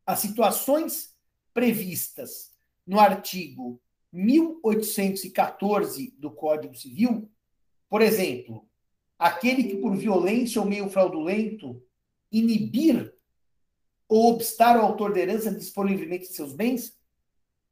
as 0.04 0.18
situações 0.18 1.16
previstas 1.54 2.52
no 2.84 2.98
artigo 2.98 3.80
1814 4.10 6.10
do 6.18 6.32
Código 6.32 6.74
Civil 6.74 7.30
por 7.88 8.02
exemplo, 8.02 8.68
aquele 9.18 9.64
que 9.64 9.76
por 9.76 9.96
violência 9.96 10.60
ou 10.60 10.68
meio 10.68 10.90
fraudulento 10.90 11.82
inibir 12.30 13.14
ou 14.06 14.34
obstar 14.34 14.78
o 14.78 14.82
autor 14.82 15.12
da 15.12 15.20
herança 15.20 15.50
disponivelmente 15.50 16.28
de 16.28 16.34
seus 16.34 16.52
bens, 16.52 16.96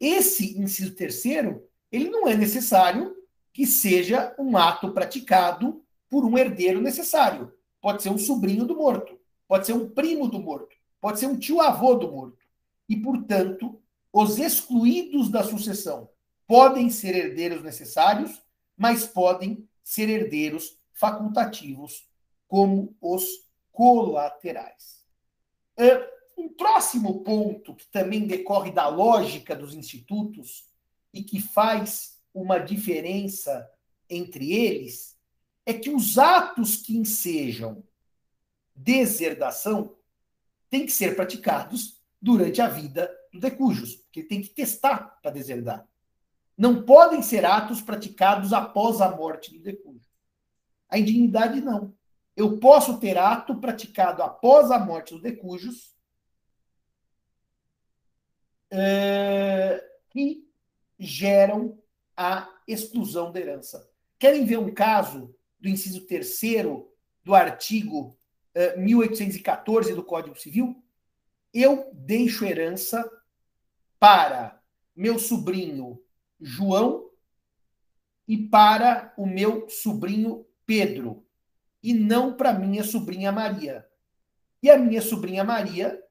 esse 0.00 0.58
inciso 0.58 0.94
terceiro, 0.94 1.66
ele 1.90 2.10
não 2.10 2.26
é 2.26 2.36
necessário 2.36 3.14
que 3.52 3.66
seja 3.66 4.34
um 4.38 4.56
ato 4.56 4.92
praticado 4.92 5.82
por 6.10 6.24
um 6.24 6.36
herdeiro 6.36 6.80
necessário. 6.80 7.52
Pode 7.80 8.02
ser 8.02 8.10
um 8.10 8.18
sobrinho 8.18 8.64
do 8.64 8.76
morto, 8.76 9.18
pode 9.46 9.66
ser 9.66 9.72
um 9.72 9.88
primo 9.88 10.28
do 10.28 10.38
morto, 10.38 10.76
pode 11.00 11.18
ser 11.20 11.26
um 11.26 11.38
tio-avô 11.38 11.94
do 11.94 12.10
morto. 12.10 12.44
E, 12.88 12.96
portanto, 12.96 13.80
os 14.12 14.38
excluídos 14.38 15.30
da 15.30 15.42
sucessão 15.42 16.08
podem 16.46 16.90
ser 16.90 17.14
herdeiros 17.14 17.62
necessários, 17.62 18.42
mas 18.76 19.04
podem 19.06 19.68
ser 19.82 20.08
herdeiros 20.08 20.78
facultativos, 20.92 22.08
como 22.48 22.94
os 23.00 23.24
colaterais. 23.72 25.04
Um 26.36 26.48
próximo 26.48 27.22
ponto 27.22 27.74
que 27.74 27.86
também 27.88 28.26
decorre 28.26 28.70
da 28.70 28.88
lógica 28.88 29.54
dos 29.54 29.74
institutos 29.74 30.68
e 31.12 31.22
que 31.22 31.40
faz 31.40 32.20
uma 32.34 32.58
diferença 32.58 33.68
entre 34.08 34.52
eles 34.52 35.16
é 35.64 35.72
que 35.72 35.90
os 35.90 36.18
atos 36.18 36.76
que 36.76 36.96
ensejam 36.96 37.82
deserdação 38.74 39.96
têm 40.68 40.84
que 40.86 40.92
ser 40.92 41.16
praticados 41.16 42.00
durante 42.20 42.60
a 42.60 42.68
vida 42.68 43.10
do 43.32 43.40
decujus, 43.40 43.96
porque 43.96 44.22
tem 44.22 44.42
que 44.42 44.50
testar 44.50 45.18
para 45.20 45.30
deserdar 45.30 45.86
não 46.56 46.82
podem 46.82 47.22
ser 47.22 47.44
atos 47.44 47.82
praticados 47.82 48.52
após 48.52 49.00
a 49.00 49.14
morte 49.14 49.52
do 49.52 49.62
decúbito. 49.62 50.08
A 50.88 50.98
indignidade 50.98 51.60
não. 51.60 51.94
Eu 52.34 52.58
posso 52.58 52.98
ter 52.98 53.18
ato 53.18 53.56
praticado 53.56 54.22
após 54.22 54.70
a 54.70 54.78
morte 54.78 55.14
do 55.14 55.20
decujus 55.20 55.94
é, 58.70 59.84
que 60.10 60.45
geram 60.98 61.78
a 62.16 62.48
exclusão 62.66 63.30
da 63.30 63.40
herança. 63.40 63.88
Querem 64.18 64.44
ver 64.44 64.58
um 64.58 64.72
caso 64.72 65.34
do 65.60 65.68
inciso 65.68 66.06
terceiro 66.06 66.90
do 67.22 67.34
artigo 67.34 68.18
1814 68.76 69.94
do 69.94 70.02
Código 70.02 70.38
Civil? 70.38 70.82
Eu 71.52 71.90
deixo 71.92 72.44
herança 72.44 73.08
para 73.98 74.60
meu 74.94 75.18
sobrinho 75.18 76.02
João 76.40 77.10
e 78.26 78.36
para 78.36 79.12
o 79.16 79.26
meu 79.26 79.68
sobrinho 79.68 80.46
Pedro, 80.64 81.24
e 81.82 81.94
não 81.94 82.36
para 82.36 82.52
minha 82.52 82.82
sobrinha 82.82 83.30
Maria. 83.30 83.86
E 84.62 84.68
a 84.68 84.76
minha 84.76 85.00
sobrinha 85.00 85.44
Maria 85.44 86.02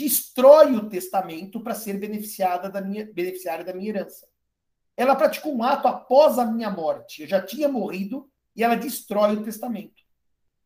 destrói 0.00 0.74
o 0.74 0.88
testamento 0.88 1.60
para 1.60 1.74
ser 1.74 1.98
beneficiada 1.98 2.70
da 2.70 2.80
minha, 2.80 3.04
beneficiária 3.12 3.64
da 3.64 3.74
minha 3.74 3.90
herança. 3.90 4.26
Ela 4.96 5.14
praticou 5.14 5.54
um 5.54 5.62
ato 5.62 5.86
após 5.88 6.38
a 6.38 6.46
minha 6.46 6.70
morte. 6.70 7.22
Eu 7.22 7.28
já 7.28 7.40
tinha 7.40 7.68
morrido 7.68 8.30
e 8.56 8.64
ela 8.64 8.76
destrói 8.76 9.36
o 9.36 9.44
testamento. 9.44 10.02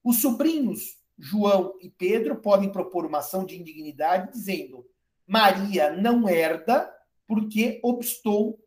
Os 0.05 0.21
sobrinhos 0.21 1.03
João 1.19 1.75
e 1.81 1.89
Pedro 1.91 2.37
podem 2.37 2.71
propor 2.71 3.07
uma 3.07 3.19
ação 3.19 3.45
de 3.45 3.59
indignidade 3.59 4.33
dizendo: 4.33 4.87
Maria 5.27 5.91
não 5.91 6.29
herda 6.29 6.93
porque 7.27 7.81
obstou 7.83 8.61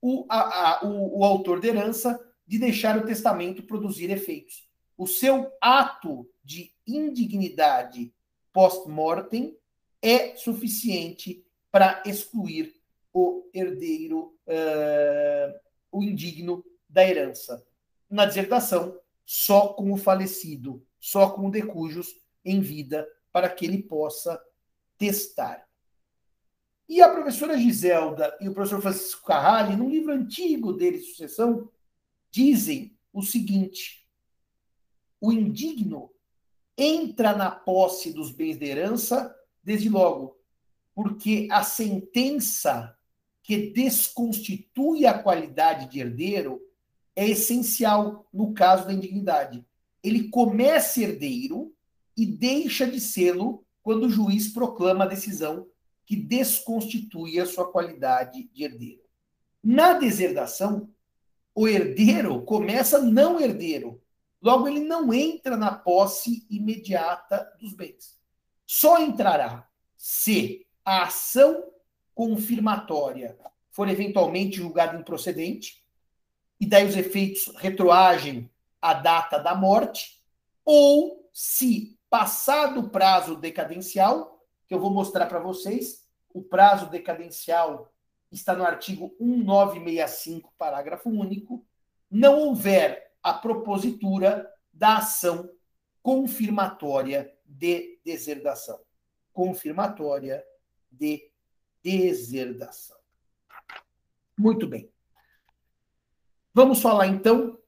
o, 0.00 0.26
a, 0.30 0.78
a, 0.78 0.84
o, 0.86 1.18
o 1.20 1.24
autor 1.24 1.60
da 1.60 1.68
herança 1.68 2.18
de 2.46 2.58
deixar 2.58 2.96
o 2.96 3.06
testamento 3.06 3.62
produzir 3.62 4.10
efeitos. 4.10 4.68
O 4.96 5.06
seu 5.06 5.50
ato 5.60 6.28
de 6.44 6.74
indignidade 6.86 8.12
post-mortem 8.52 9.56
é 10.02 10.34
suficiente 10.36 11.44
para 11.70 12.02
excluir 12.06 12.74
o 13.12 13.48
herdeiro, 13.52 14.36
uh, 14.46 15.60
o 15.92 16.02
indigno 16.02 16.64
da 16.88 17.06
herança. 17.06 17.64
Na 18.08 18.26
deserdação, 18.26 18.98
só 19.24 19.68
com 19.68 19.92
o 19.92 19.96
falecido, 19.96 20.84
só 20.98 21.30
com 21.30 21.46
o 21.46 21.50
decujus 21.50 22.16
em 22.44 22.60
vida, 22.60 23.06
para 23.32 23.48
que 23.48 23.64
ele 23.64 23.82
possa 23.82 24.42
testar. 24.98 25.68
E 26.88 27.00
a 27.00 27.08
professora 27.08 27.56
Giselda 27.56 28.36
e 28.40 28.48
o 28.48 28.52
professor 28.52 28.82
Francisco 28.82 29.24
Carrali, 29.24 29.76
num 29.76 29.88
livro 29.88 30.12
antigo 30.12 30.72
dele, 30.72 30.98
Sucessão, 30.98 31.70
dizem 32.32 32.98
o 33.12 33.22
seguinte: 33.22 34.04
o 35.20 35.32
indigno 35.32 36.10
entra 36.76 37.36
na 37.36 37.50
posse 37.50 38.12
dos 38.12 38.32
bens 38.32 38.58
de 38.58 38.66
herança 38.66 39.36
desde 39.62 39.88
logo, 39.88 40.36
porque 40.94 41.48
a 41.50 41.62
sentença 41.62 42.96
que 43.42 43.70
desconstitui 43.70 45.06
a 45.06 45.18
qualidade 45.18 45.90
de 45.90 46.00
herdeiro 46.00 46.60
é 47.16 47.28
essencial 47.28 48.28
no 48.32 48.52
caso 48.52 48.86
da 48.86 48.92
indignidade. 48.92 49.64
Ele 50.02 50.28
começa 50.28 51.00
herdeiro 51.00 51.74
e 52.16 52.26
deixa 52.26 52.86
de 52.86 53.00
sê-lo 53.00 53.64
quando 53.82 54.04
o 54.04 54.10
juiz 54.10 54.52
proclama 54.52 55.04
a 55.04 55.08
decisão 55.08 55.66
que 56.04 56.16
desconstitui 56.16 57.40
a 57.40 57.46
sua 57.46 57.70
qualidade 57.70 58.44
de 58.52 58.64
herdeiro. 58.64 59.02
Na 59.62 59.94
deserdação, 59.94 60.90
o 61.54 61.66
herdeiro 61.66 62.42
começa 62.42 63.00
não 63.00 63.40
herdeiro, 63.40 64.00
logo 64.40 64.68
ele 64.68 64.80
não 64.80 65.12
entra 65.12 65.56
na 65.56 65.74
posse 65.74 66.46
imediata 66.50 67.50
dos 67.58 67.74
bens. 67.74 68.19
Só 68.72 69.00
entrará 69.00 69.68
se 69.96 70.64
a 70.84 71.02
ação 71.02 71.72
confirmatória 72.14 73.36
for 73.68 73.88
eventualmente 73.88 74.58
julgada 74.58 74.96
improcedente, 74.96 75.84
e 76.60 76.66
daí 76.66 76.86
os 76.86 76.96
efeitos 76.96 77.52
retroagem 77.56 78.48
à 78.80 78.94
data 78.94 79.38
da 79.38 79.56
morte, 79.56 80.22
ou 80.64 81.28
se, 81.32 81.98
passado 82.08 82.78
o 82.78 82.88
prazo 82.90 83.34
decadencial, 83.34 84.40
que 84.68 84.74
eu 84.74 84.78
vou 84.78 84.92
mostrar 84.92 85.26
para 85.26 85.40
vocês, 85.40 86.06
o 86.32 86.40
prazo 86.40 86.88
decadencial 86.88 87.92
está 88.30 88.54
no 88.54 88.62
artigo 88.62 89.12
1965, 89.18 90.54
parágrafo 90.56 91.10
único, 91.10 91.66
não 92.08 92.38
houver 92.38 93.14
a 93.20 93.32
propositura 93.32 94.48
da 94.72 94.98
ação 94.98 95.50
confirmatória 96.00 97.34
de 97.50 98.00
deserdação. 98.04 98.80
Confirmatória 99.32 100.44
de 100.90 101.30
deserdação. 101.82 102.96
Muito 104.38 104.66
bem. 104.66 104.90
Vamos 106.54 106.80
falar 106.80 107.06
então 107.06 107.58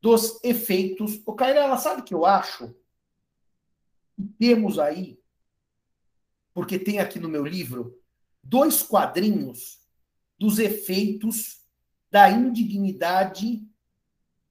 dos 0.00 0.42
efeitos. 0.44 1.20
O 1.26 1.36
ela 1.42 1.78
sabe 1.78 2.02
que 2.02 2.14
eu 2.14 2.24
acho? 2.24 2.74
Temos 4.38 4.78
aí, 4.78 5.20
porque 6.52 6.78
tem 6.78 6.98
aqui 6.98 7.18
no 7.18 7.28
meu 7.28 7.44
livro, 7.44 8.00
dois 8.42 8.82
quadrinhos 8.82 9.80
dos 10.36 10.58
efeitos 10.58 11.64
da 12.10 12.30
indignidade 12.30 13.66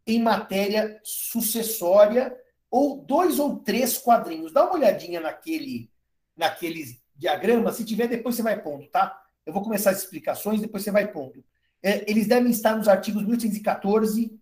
em 0.06 0.22
matéria 0.22 1.00
sucessória, 1.04 2.36
ou 2.70 3.04
dois 3.06 3.40
ou 3.40 3.60
três 3.60 3.98
quadrinhos. 3.98 4.52
Dá 4.52 4.64
uma 4.64 4.76
olhadinha 4.76 5.20
naquele, 5.20 5.92
naqueles 6.36 7.02
diagrama, 7.16 7.72
se 7.72 7.84
tiver, 7.84 8.08
depois 8.08 8.36
você 8.36 8.44
vai 8.44 8.62
pondo, 8.62 8.88
tá? 8.88 9.24
Eu 9.46 9.54
vou 9.54 9.64
começar 9.64 9.92
as 9.92 10.00
explicações, 10.00 10.62
depois 10.62 10.84
você 10.84 10.92
vai 10.92 11.12
pondo. 11.12 11.44
É, 11.82 12.10
eles 12.10 12.28
devem 12.28 12.52
estar 12.52 12.76
nos 12.76 12.88
artigos 12.88 13.24
1814, 13.24 14.40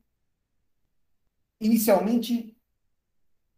inicialmente. 1.62 2.58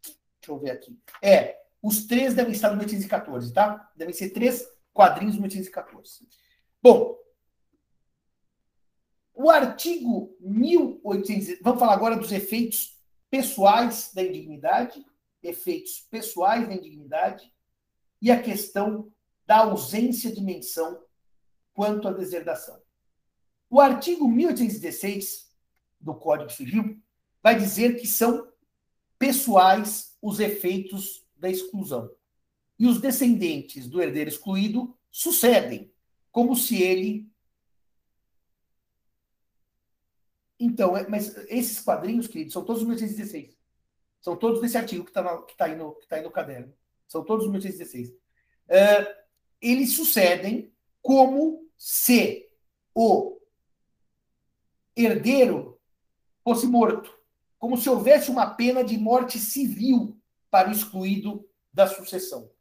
Deixa 0.03 0.51
eu 0.51 0.59
ver 0.59 0.71
aqui. 0.71 0.99
É, 1.21 1.57
os 1.81 2.05
três 2.05 2.33
devem 2.33 2.53
estar 2.53 2.69
no 2.69 2.77
1814, 2.77 3.53
tá? 3.53 3.91
Devem 3.95 4.13
ser 4.13 4.31
três 4.31 4.67
quadrinhos 4.93 5.35
no 5.35 5.41
1814. 5.41 6.27
Bom, 6.81 7.17
o 9.33 9.49
artigo 9.49 10.35
1800. 10.39 11.59
Vamos 11.61 11.79
falar 11.79 11.93
agora 11.93 12.17
dos 12.17 12.31
efeitos 12.31 12.96
pessoais 13.37 14.11
da 14.15 14.23
indignidade. 14.23 15.05
Efeitos 15.43 15.99
pessoais 16.09 16.67
da 16.67 16.73
indignidade 16.73 17.53
e 18.19 18.31
a 18.31 18.41
questão 18.41 19.11
da 19.45 19.59
ausência 19.59 20.31
de 20.31 20.41
menção 20.41 20.99
quanto 21.71 22.07
à 22.07 22.11
deserdação. 22.11 22.81
O 23.69 23.79
artigo 23.79 24.27
1816 24.27 25.51
do 26.01 26.15
Código 26.15 26.49
Civil 26.49 26.99
vai 27.43 27.55
dizer 27.55 27.99
que 27.99 28.07
são 28.07 28.51
pessoais 29.19 30.17
os 30.19 30.39
efeitos 30.39 31.23
da 31.35 31.47
exclusão. 31.47 32.09
E 32.79 32.87
os 32.87 32.99
descendentes 32.99 33.87
do 33.87 34.01
herdeiro 34.01 34.31
excluído 34.31 34.97
sucedem, 35.11 35.93
como 36.31 36.55
se 36.55 36.81
ele. 36.81 37.29
Então, 40.59 40.97
é, 40.97 41.07
mas 41.07 41.35
esses 41.49 41.79
quadrinhos, 41.79 42.27
queridos, 42.27 42.53
são 42.53 42.63
todos 42.63 42.81
os 42.81 42.87
1816. 42.87 43.57
São 44.19 44.35
todos 44.35 44.59
desse 44.59 44.77
artigo 44.77 45.03
que 45.03 45.11
está 45.11 45.23
tá 45.57 45.65
aí, 45.65 45.75
no, 45.75 45.93
tá 46.07 46.15
aí 46.15 46.23
no 46.23 46.31
caderno. 46.31 46.73
São 47.07 47.23
todos 47.23 47.45
os 47.45 47.51
1816. 47.51 48.09
Uh, 48.09 49.15
eles 49.61 49.93
sucedem 49.93 50.73
como 51.01 51.67
se 51.77 52.49
o 52.93 53.39
herdeiro 54.95 55.79
fosse 56.43 56.65
morto, 56.65 57.15
como 57.59 57.77
se 57.77 57.89
houvesse 57.89 58.31
uma 58.31 58.55
pena 58.55 58.83
de 58.83 58.97
morte 58.97 59.37
civil 59.39 60.19
para 60.49 60.69
o 60.69 60.71
excluído 60.71 61.47
da 61.71 61.87
sucessão. 61.87 62.51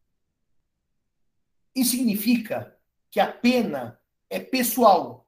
Isso 1.75 1.93
significa 1.93 2.79
que 3.11 3.21
a 3.21 3.33
pena 3.33 4.01
é 4.29 4.41
pessoal, 4.41 5.26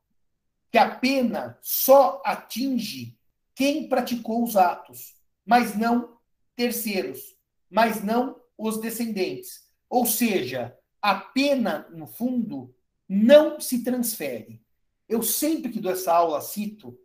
que 0.71 0.79
a 0.79 0.97
pena 0.97 1.59
só 1.63 2.23
atinge 2.25 3.19
quem 3.55 3.89
praticou 3.89 4.45
os 4.45 4.57
atos, 4.57 5.15
mas 5.45 5.77
não 5.77 6.19
terceiros, 6.55 7.37
mas 7.71 8.03
não 8.03 8.41
os 8.57 8.81
descendentes. 8.81 9.69
Ou 9.89 10.05
seja, 10.05 10.77
a 11.01 11.15
pena, 11.15 11.89
no 11.91 12.07
fundo, 12.07 12.75
não 13.09 13.61
se 13.61 13.83
transfere. 13.83 14.63
Eu 15.09 15.23
sempre 15.23 15.73
que 15.73 15.81
dou 15.81 15.93
essa 15.93 16.13
aula 16.13 16.41
cito 16.41 16.99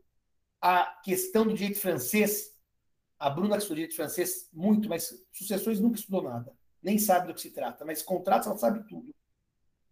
a 0.62 0.86
questão 1.04 1.46
do 1.46 1.54
direito 1.54 1.80
francês. 1.80 2.54
A 3.18 3.30
Bruna 3.30 3.56
que 3.56 3.60
estudou 3.60 3.76
direito 3.76 3.96
francês 3.96 4.50
muito, 4.52 4.90
mas 4.90 5.14
sucessões 5.32 5.80
nunca 5.80 5.98
estudou 5.98 6.24
nada. 6.24 6.54
Nem 6.82 6.98
sabe 6.98 7.28
do 7.28 7.34
que 7.34 7.42
se 7.42 7.52
trata, 7.52 7.86
mas 7.86 8.02
contratos 8.02 8.48
ela 8.48 8.58
sabe 8.58 8.86
tudo. 8.88 9.16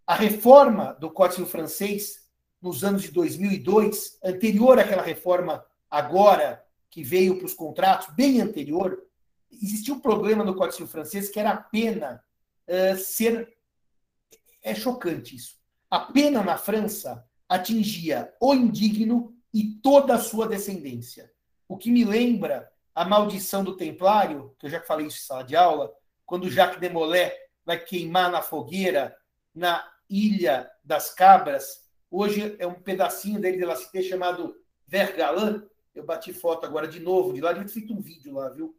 A 0.06 0.16
reforma 0.16 0.94
do 0.94 1.10
Código 1.10 1.46
francês 1.46 2.28
nos 2.62 2.84
anos 2.84 3.02
de 3.02 3.12
2002, 3.12 4.20
anterior 4.24 4.80
àquela 4.80 5.02
reforma 5.02 5.66
agora 5.90 6.64
que 6.90 7.04
veio 7.04 7.38
para 7.38 7.46
os 7.46 7.54
contratos, 7.54 8.14
bem 8.14 8.42
anterior, 8.42 9.02
existia 9.52 9.94
um 9.94 10.00
problema 10.00 10.44
no 10.44 10.54
Código 10.54 10.74
Civil 10.74 10.92
francês 10.92 11.30
que 11.30 11.40
era 11.40 11.52
a 11.52 11.58
pena 11.58 12.24
uh, 12.68 12.98
ser. 12.98 13.58
É 14.62 14.76
chocante 14.76 15.36
isso. 15.36 15.56
A 15.90 16.00
pena 16.00 16.44
na 16.44 16.58
França 16.58 17.26
atingia 17.50 18.32
o 18.40 18.54
indigno 18.54 19.36
e 19.54 19.76
toda 19.82 20.16
a 20.16 20.20
sua 20.20 20.48
descendência. 20.48 21.32
O 21.68 21.78
que 21.78 21.90
me 21.92 22.06
lembra 22.06 22.72
a 22.94 23.06
maldição 23.06 23.64
do 23.64 23.76
Templário, 23.76 24.56
que 24.60 24.68
eu 24.68 24.70
já 24.70 24.82
falei 24.82 25.08
isso 25.08 25.18
em 25.18 25.26
sala 25.26 25.44
de 25.44 25.56
aula, 25.56 25.92
quando 26.26 26.50
Jacques 26.50 26.80
de 26.80 26.90
Molay 26.90 27.32
vai 27.66 27.80
queimar 27.80 28.32
na 28.32 28.42
fogueira 28.42 29.16
na 29.54 29.86
Ilha 30.10 30.70
das 30.84 31.14
Cabras. 31.14 31.90
Hoje 32.14 32.58
é 32.60 32.68
um 32.68 32.74
pedacinho 32.74 33.40
dele 33.40 33.56
de 33.56 33.64
La 33.64 33.78
chamado 34.04 34.54
Vergalan. 34.86 35.64
Eu 35.96 36.06
bati 36.06 36.34
foto 36.34 36.66
agora 36.66 36.86
de 36.86 37.00
novo 37.00 37.32
de 37.32 37.40
lá, 37.40 37.54
devia 37.54 37.66
ter 37.66 37.74
feito 37.74 37.94
um 37.94 38.02
vídeo 38.02 38.34
lá, 38.34 38.50
viu? 38.50 38.76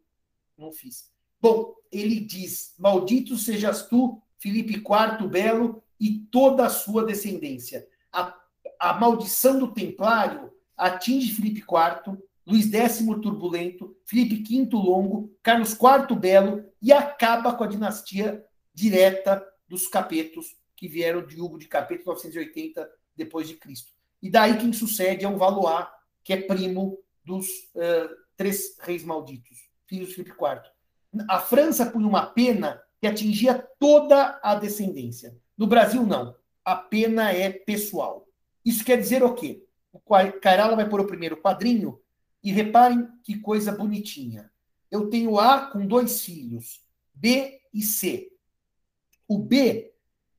Não 0.55 0.71
fiz. 0.71 1.11
Bom, 1.41 1.73
ele 1.91 2.19
diz: 2.19 2.75
Maldito 2.77 3.35
sejas 3.35 3.87
tu, 3.87 4.21
Filipe 4.37 4.75
IV 4.75 5.27
Belo, 5.27 5.83
e 5.99 6.19
toda 6.31 6.67
a 6.67 6.69
sua 6.69 7.03
descendência. 7.03 7.87
A, 8.11 8.39
a 8.79 8.93
maldição 8.93 9.57
do 9.57 9.73
Templário 9.73 10.53
atinge 10.77 11.33
Filipe 11.33 11.61
IV, 11.61 12.21
Luís 12.45 12.71
X 12.71 12.99
Turbulento, 13.19 13.97
Filipe 14.05 14.43
V 14.43 14.69
Longo, 14.73 15.35
Carlos 15.41 15.73
IV 15.73 16.15
Belo 16.19 16.63
e 16.79 16.93
acaba 16.93 17.55
com 17.55 17.63
a 17.63 17.67
dinastia 17.67 18.45
direta 18.73 19.43
dos 19.67 19.87
Capetos, 19.87 20.55
que 20.75 20.87
vieram 20.87 21.25
de 21.25 21.41
Hugo 21.41 21.57
de 21.57 21.67
Capeto 21.67 22.05
980 22.05 22.87
depois 23.15 23.47
de 23.47 23.55
Cristo. 23.55 23.91
E 24.21 24.29
daí 24.29 24.57
quem 24.57 24.71
sucede 24.71 25.25
é 25.25 25.27
um 25.29 25.37
Valois, 25.37 25.87
que 26.23 26.33
é 26.33 26.41
primo 26.41 26.97
dos 27.23 27.47
uh, 27.75 28.09
três 28.35 28.77
reis 28.79 29.03
malditos 29.03 29.57
filhos 29.85 30.09
de 30.09 30.15
Filipe 30.15 30.31
IV. 30.31 30.61
A 31.29 31.39
França 31.39 31.85
punha 31.85 32.07
uma 32.07 32.25
pena 32.25 32.81
que 32.99 33.07
atingia 33.07 33.67
toda 33.79 34.39
a 34.41 34.55
descendência. 34.55 35.37
No 35.57 35.67
Brasil, 35.67 36.05
não. 36.05 36.35
A 36.65 36.75
pena 36.75 37.31
é 37.31 37.51
pessoal. 37.51 38.27
Isso 38.65 38.83
quer 38.83 38.97
dizer 38.97 39.23
o 39.23 39.33
quê? 39.33 39.63
O 39.91 39.99
Cairala 40.41 40.75
vai 40.75 40.89
pôr 40.89 41.01
o 41.01 41.07
primeiro 41.07 41.37
quadrinho 41.37 41.99
e 42.43 42.51
reparem 42.51 43.07
que 43.23 43.39
coisa 43.39 43.71
bonitinha. 43.71 44.51
Eu 44.89 45.09
tenho 45.09 45.37
A 45.37 45.67
com 45.67 45.85
dois 45.85 46.21
filhos, 46.21 46.81
B 47.13 47.59
e 47.73 47.81
C. 47.81 48.31
O 49.27 49.37
B 49.37 49.92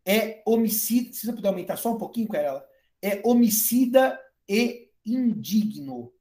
é 0.04 0.42
homicida. 0.46 1.12
Se 1.12 1.26
você 1.26 1.32
puder 1.32 1.48
aumentar 1.48 1.76
só 1.76 1.92
um 1.92 1.98
pouquinho 1.98 2.28
com 2.28 2.36
ela, 2.36 2.64
é 3.02 3.20
homicida 3.24 4.18
e 4.48 4.90
indigno. 5.04 6.12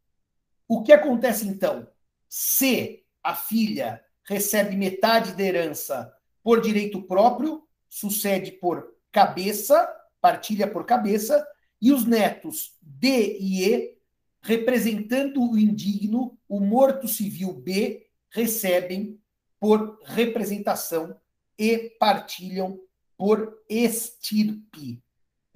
O 0.68 0.82
que 0.82 0.92
acontece 0.92 1.48
então? 1.48 1.88
Se 2.28 3.04
a 3.22 3.36
filha 3.36 4.04
recebe 4.28 4.76
metade 4.76 5.34
da 5.34 5.44
herança 5.44 6.14
por 6.42 6.62
direito 6.62 7.02
próprio, 7.04 7.68
sucede 7.90 8.52
por 8.52 8.96
cabeça, 9.12 9.88
partilha 10.20 10.68
por 10.68 10.86
cabeça, 10.86 11.46
e 11.82 11.92
os 11.92 12.06
netos 12.06 12.78
D 12.82 13.38
e 13.40 13.70
E, 13.70 13.98
representando 14.42 15.42
o 15.42 15.58
indigno, 15.58 16.38
o 16.48 16.60
morto 16.60 17.08
civil 17.08 17.54
B, 17.54 18.08
recebem 18.30 19.20
por 19.60 20.00
representação 20.04 21.16
e 21.58 21.96
partilham 22.00 22.80
por 23.18 23.64
estirpe. 23.70 25.02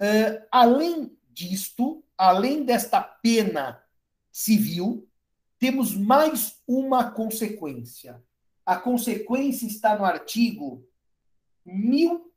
Uh, 0.00 0.46
além 0.50 1.16
disto, 1.30 2.04
além 2.16 2.64
desta 2.64 3.02
pena 3.02 3.82
civil, 4.30 5.08
temos 5.58 5.94
mais 5.94 6.62
uma 6.66 7.10
consequência. 7.10 8.22
A 8.64 8.76
consequência 8.76 9.66
está 9.66 9.98
no 9.98 10.04
artigo 10.04 10.88
mil. 11.64 12.32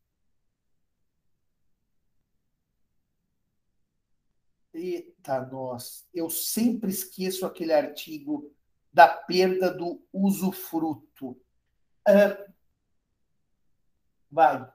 Eita, 4.74 5.46
nós, 5.48 6.08
eu 6.14 6.30
sempre 6.30 6.90
esqueço 6.90 7.46
aquele 7.46 7.74
artigo 7.74 8.52
da 8.92 9.08
perda 9.08 9.72
do 9.72 10.04
usufruto. 10.12 11.32
Uh, 12.08 12.54
vai. 14.30 14.72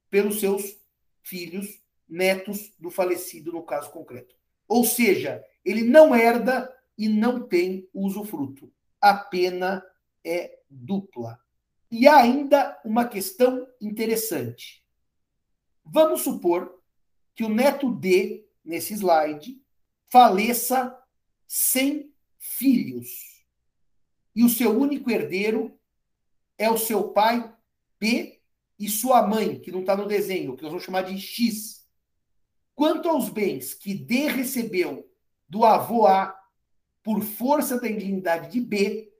pelos 0.09 0.39
seus 0.39 0.77
filhos 1.23 1.81
netos 2.07 2.73
do 2.77 2.91
falecido, 2.91 3.51
no 3.51 3.63
caso 3.63 3.89
concreto. 3.91 4.35
Ou 4.67 4.83
seja, 4.85 5.43
ele 5.63 5.83
não 5.83 6.13
herda 6.13 6.71
e 6.97 7.07
não 7.07 7.47
tem 7.47 7.89
usufruto. 7.93 8.71
A 8.99 9.13
pena 9.15 9.83
é 10.23 10.59
dupla. 10.69 11.39
E 11.89 12.07
há 12.07 12.17
ainda 12.17 12.79
uma 12.85 13.05
questão 13.05 13.67
interessante. 13.79 14.85
Vamos 15.83 16.21
supor 16.21 16.79
que 17.33 17.43
o 17.43 17.49
neto 17.49 17.91
D, 17.91 18.45
nesse 18.63 18.93
slide, 18.93 19.61
faleça 20.09 20.97
sem 21.53 22.13
filhos. 22.39 23.09
E 24.33 24.41
o 24.41 24.47
seu 24.47 24.71
único 24.71 25.11
herdeiro 25.11 25.77
é 26.57 26.71
o 26.71 26.77
seu 26.77 27.09
pai 27.09 27.53
B 27.99 28.41
e 28.79 28.87
sua 28.87 29.27
mãe, 29.27 29.59
que 29.59 29.69
não 29.69 29.81
está 29.81 29.93
no 29.97 30.07
desenho, 30.07 30.55
que 30.55 30.63
nós 30.63 30.71
vamos 30.71 30.85
chamar 30.85 31.01
de 31.01 31.19
X. 31.19 31.85
Quanto 32.73 33.09
aos 33.09 33.27
bens 33.27 33.73
que 33.73 33.93
D 33.93 34.29
recebeu 34.29 35.11
do 35.45 35.65
avô 35.65 36.07
A 36.07 36.33
por 37.03 37.21
força 37.21 37.77
da 37.81 37.89
indignidade 37.89 38.49
de 38.49 38.61
B, 38.61 39.11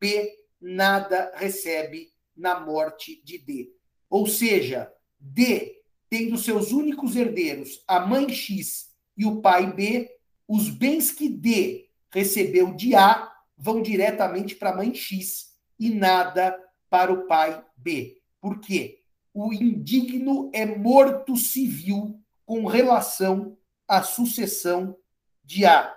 B 0.00 0.36
nada 0.60 1.32
recebe 1.36 2.12
na 2.36 2.58
morte 2.58 3.22
de 3.22 3.38
D. 3.38 3.72
Ou 4.10 4.26
seja, 4.26 4.92
D, 5.16 5.80
tendo 6.10 6.36
seus 6.38 6.72
únicos 6.72 7.14
herdeiros, 7.14 7.84
a 7.86 8.00
mãe 8.00 8.28
X 8.30 8.92
e 9.16 9.24
o 9.24 9.40
pai 9.40 9.72
B, 9.72 10.17
os 10.48 10.70
bens 10.70 11.12
que 11.12 11.28
D 11.28 11.90
recebeu 12.10 12.74
de 12.74 12.94
A 12.94 13.30
vão 13.56 13.82
diretamente 13.82 14.54
para 14.54 14.70
a 14.70 14.76
mãe 14.76 14.94
X 14.94 15.54
e 15.78 15.90
nada 15.90 16.58
para 16.88 17.12
o 17.12 17.26
pai 17.26 17.62
B. 17.76 18.22
Por 18.40 18.58
quê? 18.58 19.02
O 19.34 19.52
indigno 19.52 20.50
é 20.54 20.64
morto 20.64 21.36
civil 21.36 22.18
com 22.46 22.64
relação 22.64 23.58
à 23.86 24.02
sucessão 24.02 24.96
de 25.44 25.66
A. 25.66 25.94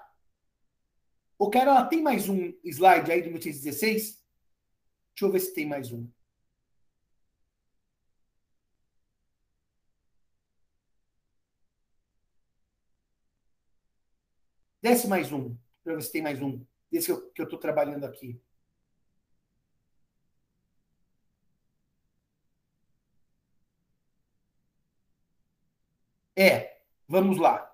O 1.39 1.49
cara, 1.49 1.71
ela 1.71 1.85
tem 1.85 2.01
mais 2.01 2.27
um 2.27 2.53
slide 2.63 3.11
aí 3.11 3.21
do 3.21 3.29
1816? 3.29 4.01
Deixa 4.01 5.25
eu 5.25 5.31
ver 5.31 5.39
se 5.39 5.53
tem 5.53 5.65
mais 5.65 5.91
um. 5.91 6.07
Desce 14.81 15.07
mais 15.07 15.31
um, 15.31 15.55
para 15.83 15.95
ver 15.95 16.01
se 16.03 16.11
tem 16.11 16.21
mais 16.21 16.41
um. 16.41 16.63
Desse 16.91 17.07
que 17.33 17.41
eu 17.41 17.45
estou 17.45 17.59
trabalhando 17.59 18.03
aqui. 18.05 18.39
é, 26.35 26.77
vamos 27.07 27.37
lá. 27.37 27.69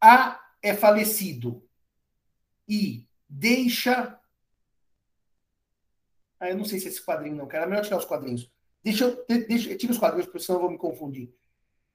A 0.00 0.40
é 0.62 0.72
falecido 0.74 1.62
e 2.68 3.06
deixa. 3.28 4.18
Ah, 6.38 6.50
eu 6.50 6.56
não 6.56 6.64
sei 6.64 6.78
se 6.78 6.86
é 6.86 6.88
esse 6.90 7.04
quadrinho 7.04 7.36
não, 7.36 7.46
cara. 7.48 7.64
É 7.64 7.66
melhor 7.68 7.82
tirar 7.84 7.98
os 7.98 8.04
quadrinhos. 8.04 8.50
Deixa 8.82 9.04
eu. 9.04 9.24
Deixa, 9.46 9.76
tira 9.76 9.92
os 9.92 9.98
quadrinhos, 9.98 10.26
porque 10.26 10.40
senão 10.40 10.58
eu 10.58 10.62
vou 10.62 10.70
me 10.70 10.78
confundir. 10.78 11.34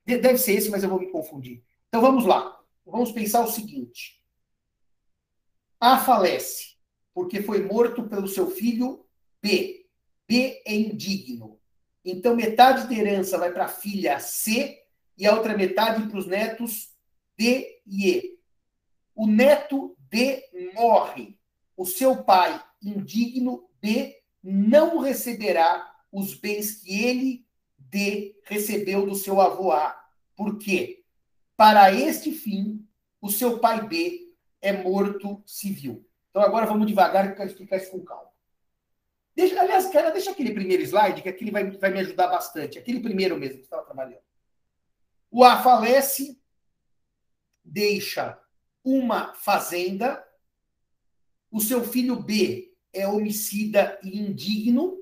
Deve 0.05 0.37
ser 0.37 0.53
esse, 0.53 0.69
mas 0.69 0.83
eu 0.83 0.89
vou 0.89 0.99
me 0.99 1.11
confundir. 1.11 1.63
Então 1.91 1.99
vamos 1.99 2.25
lá. 2.25 2.57
Vamos 2.85 3.11
pensar 3.11 3.41
o 3.41 3.51
seguinte: 3.51 4.23
A 5.77 5.97
falece 5.97 6.77
porque 7.13 7.41
foi 7.41 7.65
morto 7.65 8.07
pelo 8.07 8.29
seu 8.29 8.49
filho 8.49 9.05
B. 9.41 9.85
B 10.25 10.63
é 10.65 10.73
indigno. 10.73 11.59
Então, 12.05 12.33
metade 12.33 12.87
da 12.87 12.93
herança 12.93 13.37
vai 13.37 13.51
para 13.51 13.65
a 13.65 13.67
filha 13.67 14.17
C 14.21 14.81
e 15.17 15.27
a 15.27 15.35
outra 15.35 15.57
metade 15.57 16.07
para 16.07 16.17
os 16.17 16.25
netos 16.25 16.95
D 17.37 17.81
e 17.85 18.09
E. 18.09 18.39
O 19.13 19.27
neto 19.27 19.93
D 19.99 20.45
morre. 20.73 21.37
O 21.75 21.85
seu 21.85 22.23
pai, 22.23 22.63
indigno 22.81 23.69
D, 23.81 24.17
não 24.41 24.99
receberá 24.99 25.93
os 26.09 26.33
bens 26.33 26.81
que 26.81 27.03
ele, 27.03 27.45
D, 27.77 28.39
recebeu 28.45 29.05
do 29.05 29.13
seu 29.13 29.41
avô 29.41 29.73
A. 29.73 30.01
Por 30.37 30.57
quê? 30.57 31.00
Para 31.61 31.93
este 31.93 32.31
fim, 32.31 32.83
o 33.21 33.29
seu 33.29 33.59
pai 33.59 33.87
B 33.87 34.33
é 34.59 34.73
morto 34.73 35.43
civil. 35.45 36.03
Então 36.27 36.41
agora 36.41 36.65
vamos 36.65 36.87
devagar 36.87 37.39
e 37.39 37.45
explicar 37.45 37.77
isso 37.77 37.91
com 37.91 38.03
calma. 38.03 38.31
Deixa, 39.35 39.61
aliás, 39.61 39.85
cara, 39.91 40.09
deixa 40.09 40.31
aquele 40.31 40.55
primeiro 40.55 40.81
slide, 40.81 41.21
que 41.21 41.29
aquele 41.29 41.51
vai, 41.51 41.69
vai 41.69 41.91
me 41.91 41.99
ajudar 41.99 42.29
bastante. 42.29 42.79
Aquele 42.79 42.99
primeiro 42.99 43.37
mesmo 43.37 43.59
que 43.59 43.65
estava 43.65 43.85
trabalhando. 43.85 44.23
O 45.29 45.43
A 45.43 45.61
falece, 45.61 46.41
deixa 47.63 48.41
uma 48.83 49.35
fazenda, 49.35 50.27
o 51.51 51.61
seu 51.61 51.83
filho 51.83 52.15
B 52.15 52.73
é 52.91 53.07
homicida 53.07 53.99
e 54.01 54.17
indigno, 54.17 54.97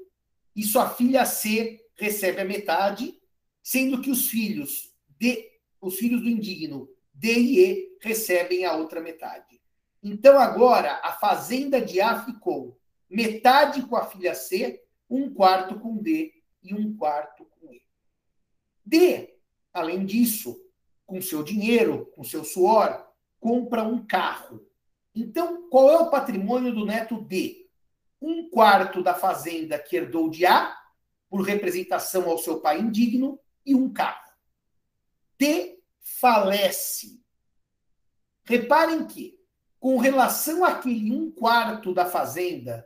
e 0.54 0.64
sua 0.64 0.90
filha 0.90 1.26
C 1.26 1.80
recebe 1.96 2.42
a 2.42 2.46
metade, 2.46 3.18
sendo 3.64 4.02
que 4.02 4.12
os 4.12 4.28
filhos 4.28 4.94
de 5.18 5.49
os 5.82 5.96
filhos 5.96 6.22
do 6.22 6.30
indigno 6.30 6.90
D 7.14 7.34
e 7.34 7.60
E 7.60 7.98
recebem 8.02 8.66
a 8.66 8.76
outra 8.76 9.02
metade. 9.02 9.62
Então 10.02 10.40
agora 10.40 11.00
a 11.04 11.12
fazenda 11.14 11.82
de 11.82 12.00
A 12.00 12.24
ficou 12.24 12.80
metade 13.10 13.82
com 13.84 13.96
a 13.96 14.06
filha 14.06 14.34
C, 14.34 14.82
um 15.10 15.34
quarto 15.34 15.80
com 15.80 15.98
D 15.98 16.34
e 16.64 16.74
um 16.74 16.96
quarto 16.96 17.46
com 17.46 17.74
E. 17.74 17.82
D, 18.86 19.36
além 19.74 20.06
disso, 20.06 20.60
com 21.06 21.22
seu 21.22 21.44
dinheiro, 21.44 22.06
com 22.16 22.24
seu 22.24 22.44
suor, 22.44 23.08
compra 23.40 23.84
um 23.84 24.06
carro. 24.06 24.66
Então, 25.14 25.68
qual 25.70 25.90
é 25.90 25.98
o 25.98 26.10
patrimônio 26.10 26.74
do 26.74 26.86
neto 26.86 27.20
D? 27.22 27.68
Um 28.22 28.50
quarto 28.50 29.02
da 29.02 29.14
fazenda 29.14 29.80
que 29.80 29.96
herdou 29.96 30.30
de 30.30 30.46
A, 30.46 30.78
por 31.30 31.42
representação 31.42 32.30
ao 32.30 32.38
seu 32.38 32.60
pai 32.60 32.80
indigno, 32.80 33.40
e 33.66 33.76
um 33.76 33.92
carro. 33.92 34.29
D 35.40 35.80
falece. 36.02 37.22
Reparem 38.44 39.08
que, 39.08 39.40
com 39.80 39.98
relação 39.98 40.66
àquele 40.66 41.12
um 41.12 41.32
quarto 41.32 41.94
da 41.94 42.06
fazenda 42.06 42.86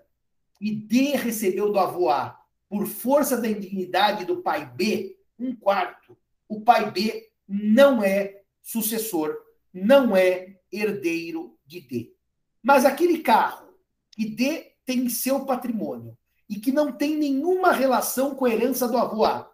e 0.62 0.72
D 0.72 1.16
recebeu 1.16 1.72
do 1.72 1.80
avô 1.80 2.10
A, 2.10 2.40
por 2.70 2.86
força 2.86 3.36
da 3.42 3.48
indignidade 3.48 4.24
do 4.26 4.42
pai 4.42 4.66
B, 4.66 5.18
um 5.40 5.56
quarto, 5.56 6.18
o 6.48 6.62
pai 6.62 6.92
B 6.92 7.32
não 7.48 8.04
é 8.04 8.44
sucessor, 8.62 9.36
não 9.74 10.16
é 10.16 10.60
herdeiro 10.72 11.58
de 11.66 11.82
D. 11.82 12.16
Mas 12.62 12.86
aquele 12.86 13.20
carro 13.20 13.74
que 14.12 14.26
D 14.26 14.76
tem 14.86 15.10
seu 15.10 15.46
patrimônio 15.46 16.18
e 16.48 16.60
que 16.60 16.72
não 16.72 16.92
tem 16.92 17.18
nenhuma 17.18 17.72
relação 17.72 18.36
com 18.36 18.46
a 18.46 18.50
herança 18.50 18.88
do 18.88 18.98
avô 18.98 19.26
A, 19.26 19.52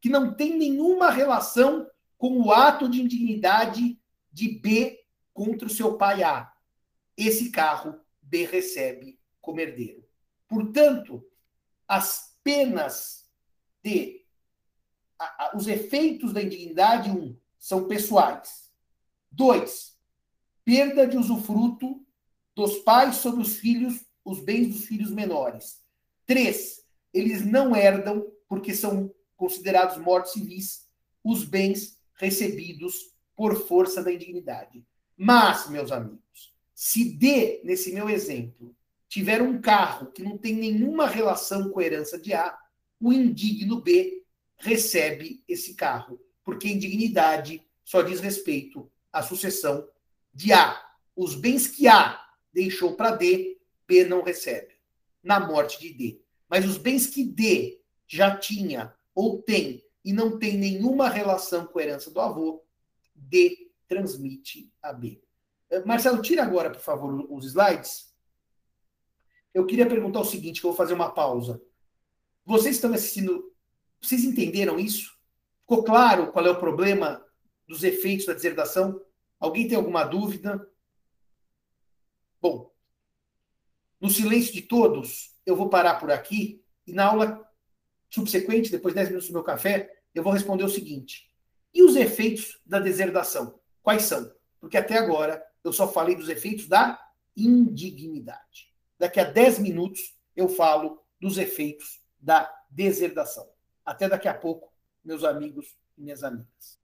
que 0.00 0.08
não 0.08 0.34
tem 0.34 0.56
nenhuma 0.56 1.10
relação 1.10 1.86
com 2.22 2.40
o 2.40 2.52
ato 2.52 2.88
de 2.88 3.02
indignidade 3.02 4.00
de 4.30 4.48
B 4.48 5.04
contra 5.34 5.66
o 5.66 5.70
seu 5.70 5.98
pai 5.98 6.22
A. 6.22 6.52
Esse 7.16 7.50
carro 7.50 7.98
B 8.20 8.46
recebe 8.46 9.18
como 9.40 9.58
herdeiro. 9.58 10.08
Portanto, 10.46 11.28
as 11.88 12.38
penas 12.44 13.28
de 13.82 14.24
a, 15.18 15.24
a, 15.24 15.56
os 15.56 15.66
efeitos 15.66 16.32
da 16.32 16.40
indignidade, 16.40 17.10
um, 17.10 17.36
são 17.58 17.88
pessoais. 17.88 18.72
Dois, 19.28 19.98
perda 20.64 21.08
de 21.08 21.16
usufruto 21.16 22.06
dos 22.54 22.78
pais 22.84 23.16
sobre 23.16 23.42
os 23.42 23.56
filhos, 23.56 24.06
os 24.24 24.38
bens 24.38 24.68
dos 24.68 24.84
filhos 24.84 25.10
menores. 25.10 25.82
Três, 26.24 26.84
eles 27.12 27.44
não 27.44 27.74
herdam, 27.74 28.24
porque 28.48 28.72
são 28.72 29.12
considerados 29.36 29.96
mortos 29.96 30.34
civis, 30.34 30.88
os 31.24 31.44
bens 31.44 32.00
recebidos 32.22 33.12
por 33.34 33.66
força 33.66 34.00
da 34.00 34.12
indignidade. 34.12 34.86
Mas, 35.16 35.68
meus 35.68 35.90
amigos, 35.90 36.54
se 36.72 37.12
D, 37.16 37.60
nesse 37.64 37.92
meu 37.92 38.08
exemplo, 38.08 38.76
tiver 39.08 39.42
um 39.42 39.60
carro 39.60 40.12
que 40.12 40.22
não 40.22 40.38
tem 40.38 40.54
nenhuma 40.54 41.08
relação 41.08 41.68
com 41.70 41.80
a 41.80 41.84
herança 41.84 42.16
de 42.16 42.32
A, 42.32 42.56
o 43.00 43.12
indigno 43.12 43.80
B 43.80 44.22
recebe 44.56 45.42
esse 45.48 45.74
carro, 45.74 46.20
porque 46.44 46.68
indignidade 46.68 47.60
só 47.84 48.02
diz 48.02 48.20
respeito 48.20 48.88
à 49.12 49.20
sucessão 49.20 49.88
de 50.32 50.52
A. 50.52 50.80
Os 51.16 51.34
bens 51.34 51.66
que 51.66 51.88
A 51.88 52.24
deixou 52.52 52.94
para 52.94 53.16
D, 53.16 53.58
B 53.84 54.04
não 54.04 54.22
recebe, 54.22 54.76
na 55.20 55.40
morte 55.40 55.80
de 55.80 55.92
D. 55.92 56.20
Mas 56.48 56.64
os 56.64 56.78
bens 56.78 57.08
que 57.08 57.24
D 57.24 57.80
já 58.06 58.36
tinha 58.36 58.94
ou 59.12 59.42
tem 59.42 59.82
e 60.04 60.12
não 60.12 60.38
tem 60.38 60.56
nenhuma 60.56 61.08
relação 61.08 61.66
com 61.66 61.78
a 61.78 61.82
herança 61.82 62.10
do 62.10 62.20
avô, 62.20 62.64
D 63.14 63.70
transmite 63.86 64.72
a 64.82 64.92
B. 64.92 65.22
Eh, 65.70 65.84
Marcelo, 65.84 66.22
tira 66.22 66.42
agora, 66.42 66.70
por 66.70 66.80
favor, 66.80 67.26
os 67.30 67.46
slides. 67.46 68.12
Eu 69.54 69.66
queria 69.66 69.86
perguntar 69.86 70.20
o 70.20 70.24
seguinte, 70.24 70.60
que 70.60 70.66
eu 70.66 70.70
vou 70.70 70.76
fazer 70.76 70.94
uma 70.94 71.10
pausa. 71.10 71.62
Vocês 72.44 72.76
estão 72.76 72.92
assistindo, 72.92 73.52
vocês 74.00 74.24
entenderam 74.24 74.78
isso? 74.78 75.16
Ficou 75.60 75.84
claro 75.84 76.32
qual 76.32 76.46
é 76.46 76.50
o 76.50 76.58
problema 76.58 77.24
dos 77.68 77.84
efeitos 77.84 78.26
da 78.26 78.32
deserdação? 78.32 79.00
Alguém 79.38 79.68
tem 79.68 79.76
alguma 79.76 80.04
dúvida? 80.04 80.68
Bom, 82.40 82.72
no 84.00 84.10
silêncio 84.10 84.52
de 84.52 84.62
todos, 84.62 85.36
eu 85.46 85.54
vou 85.54 85.68
parar 85.68 85.94
por 86.00 86.10
aqui 86.10 86.64
e 86.86 86.92
na 86.92 87.06
aula 87.06 87.51
subsequente, 88.12 88.70
depois 88.70 88.92
de 88.92 89.00
10 89.00 89.08
minutos 89.08 89.28
do 89.28 89.34
meu 89.34 89.42
café, 89.42 89.90
eu 90.14 90.22
vou 90.22 90.32
responder 90.32 90.64
o 90.64 90.68
seguinte: 90.68 91.30
e 91.74 91.82
os 91.82 91.96
efeitos 91.96 92.60
da 92.64 92.78
deserdação? 92.78 93.58
Quais 93.82 94.02
são? 94.02 94.32
Porque 94.60 94.76
até 94.76 94.98
agora 94.98 95.42
eu 95.64 95.72
só 95.72 95.90
falei 95.90 96.14
dos 96.14 96.28
efeitos 96.28 96.68
da 96.68 97.00
indignidade. 97.36 98.70
Daqui 98.98 99.18
a 99.18 99.24
10 99.24 99.58
minutos 99.58 100.16
eu 100.36 100.48
falo 100.48 101.02
dos 101.20 101.38
efeitos 101.38 102.00
da 102.20 102.52
deserdação. 102.70 103.48
Até 103.84 104.08
daqui 104.08 104.28
a 104.28 104.34
pouco, 104.34 104.72
meus 105.04 105.24
amigos 105.24 105.76
e 105.96 106.02
minhas 106.02 106.22
amigas. 106.22 106.78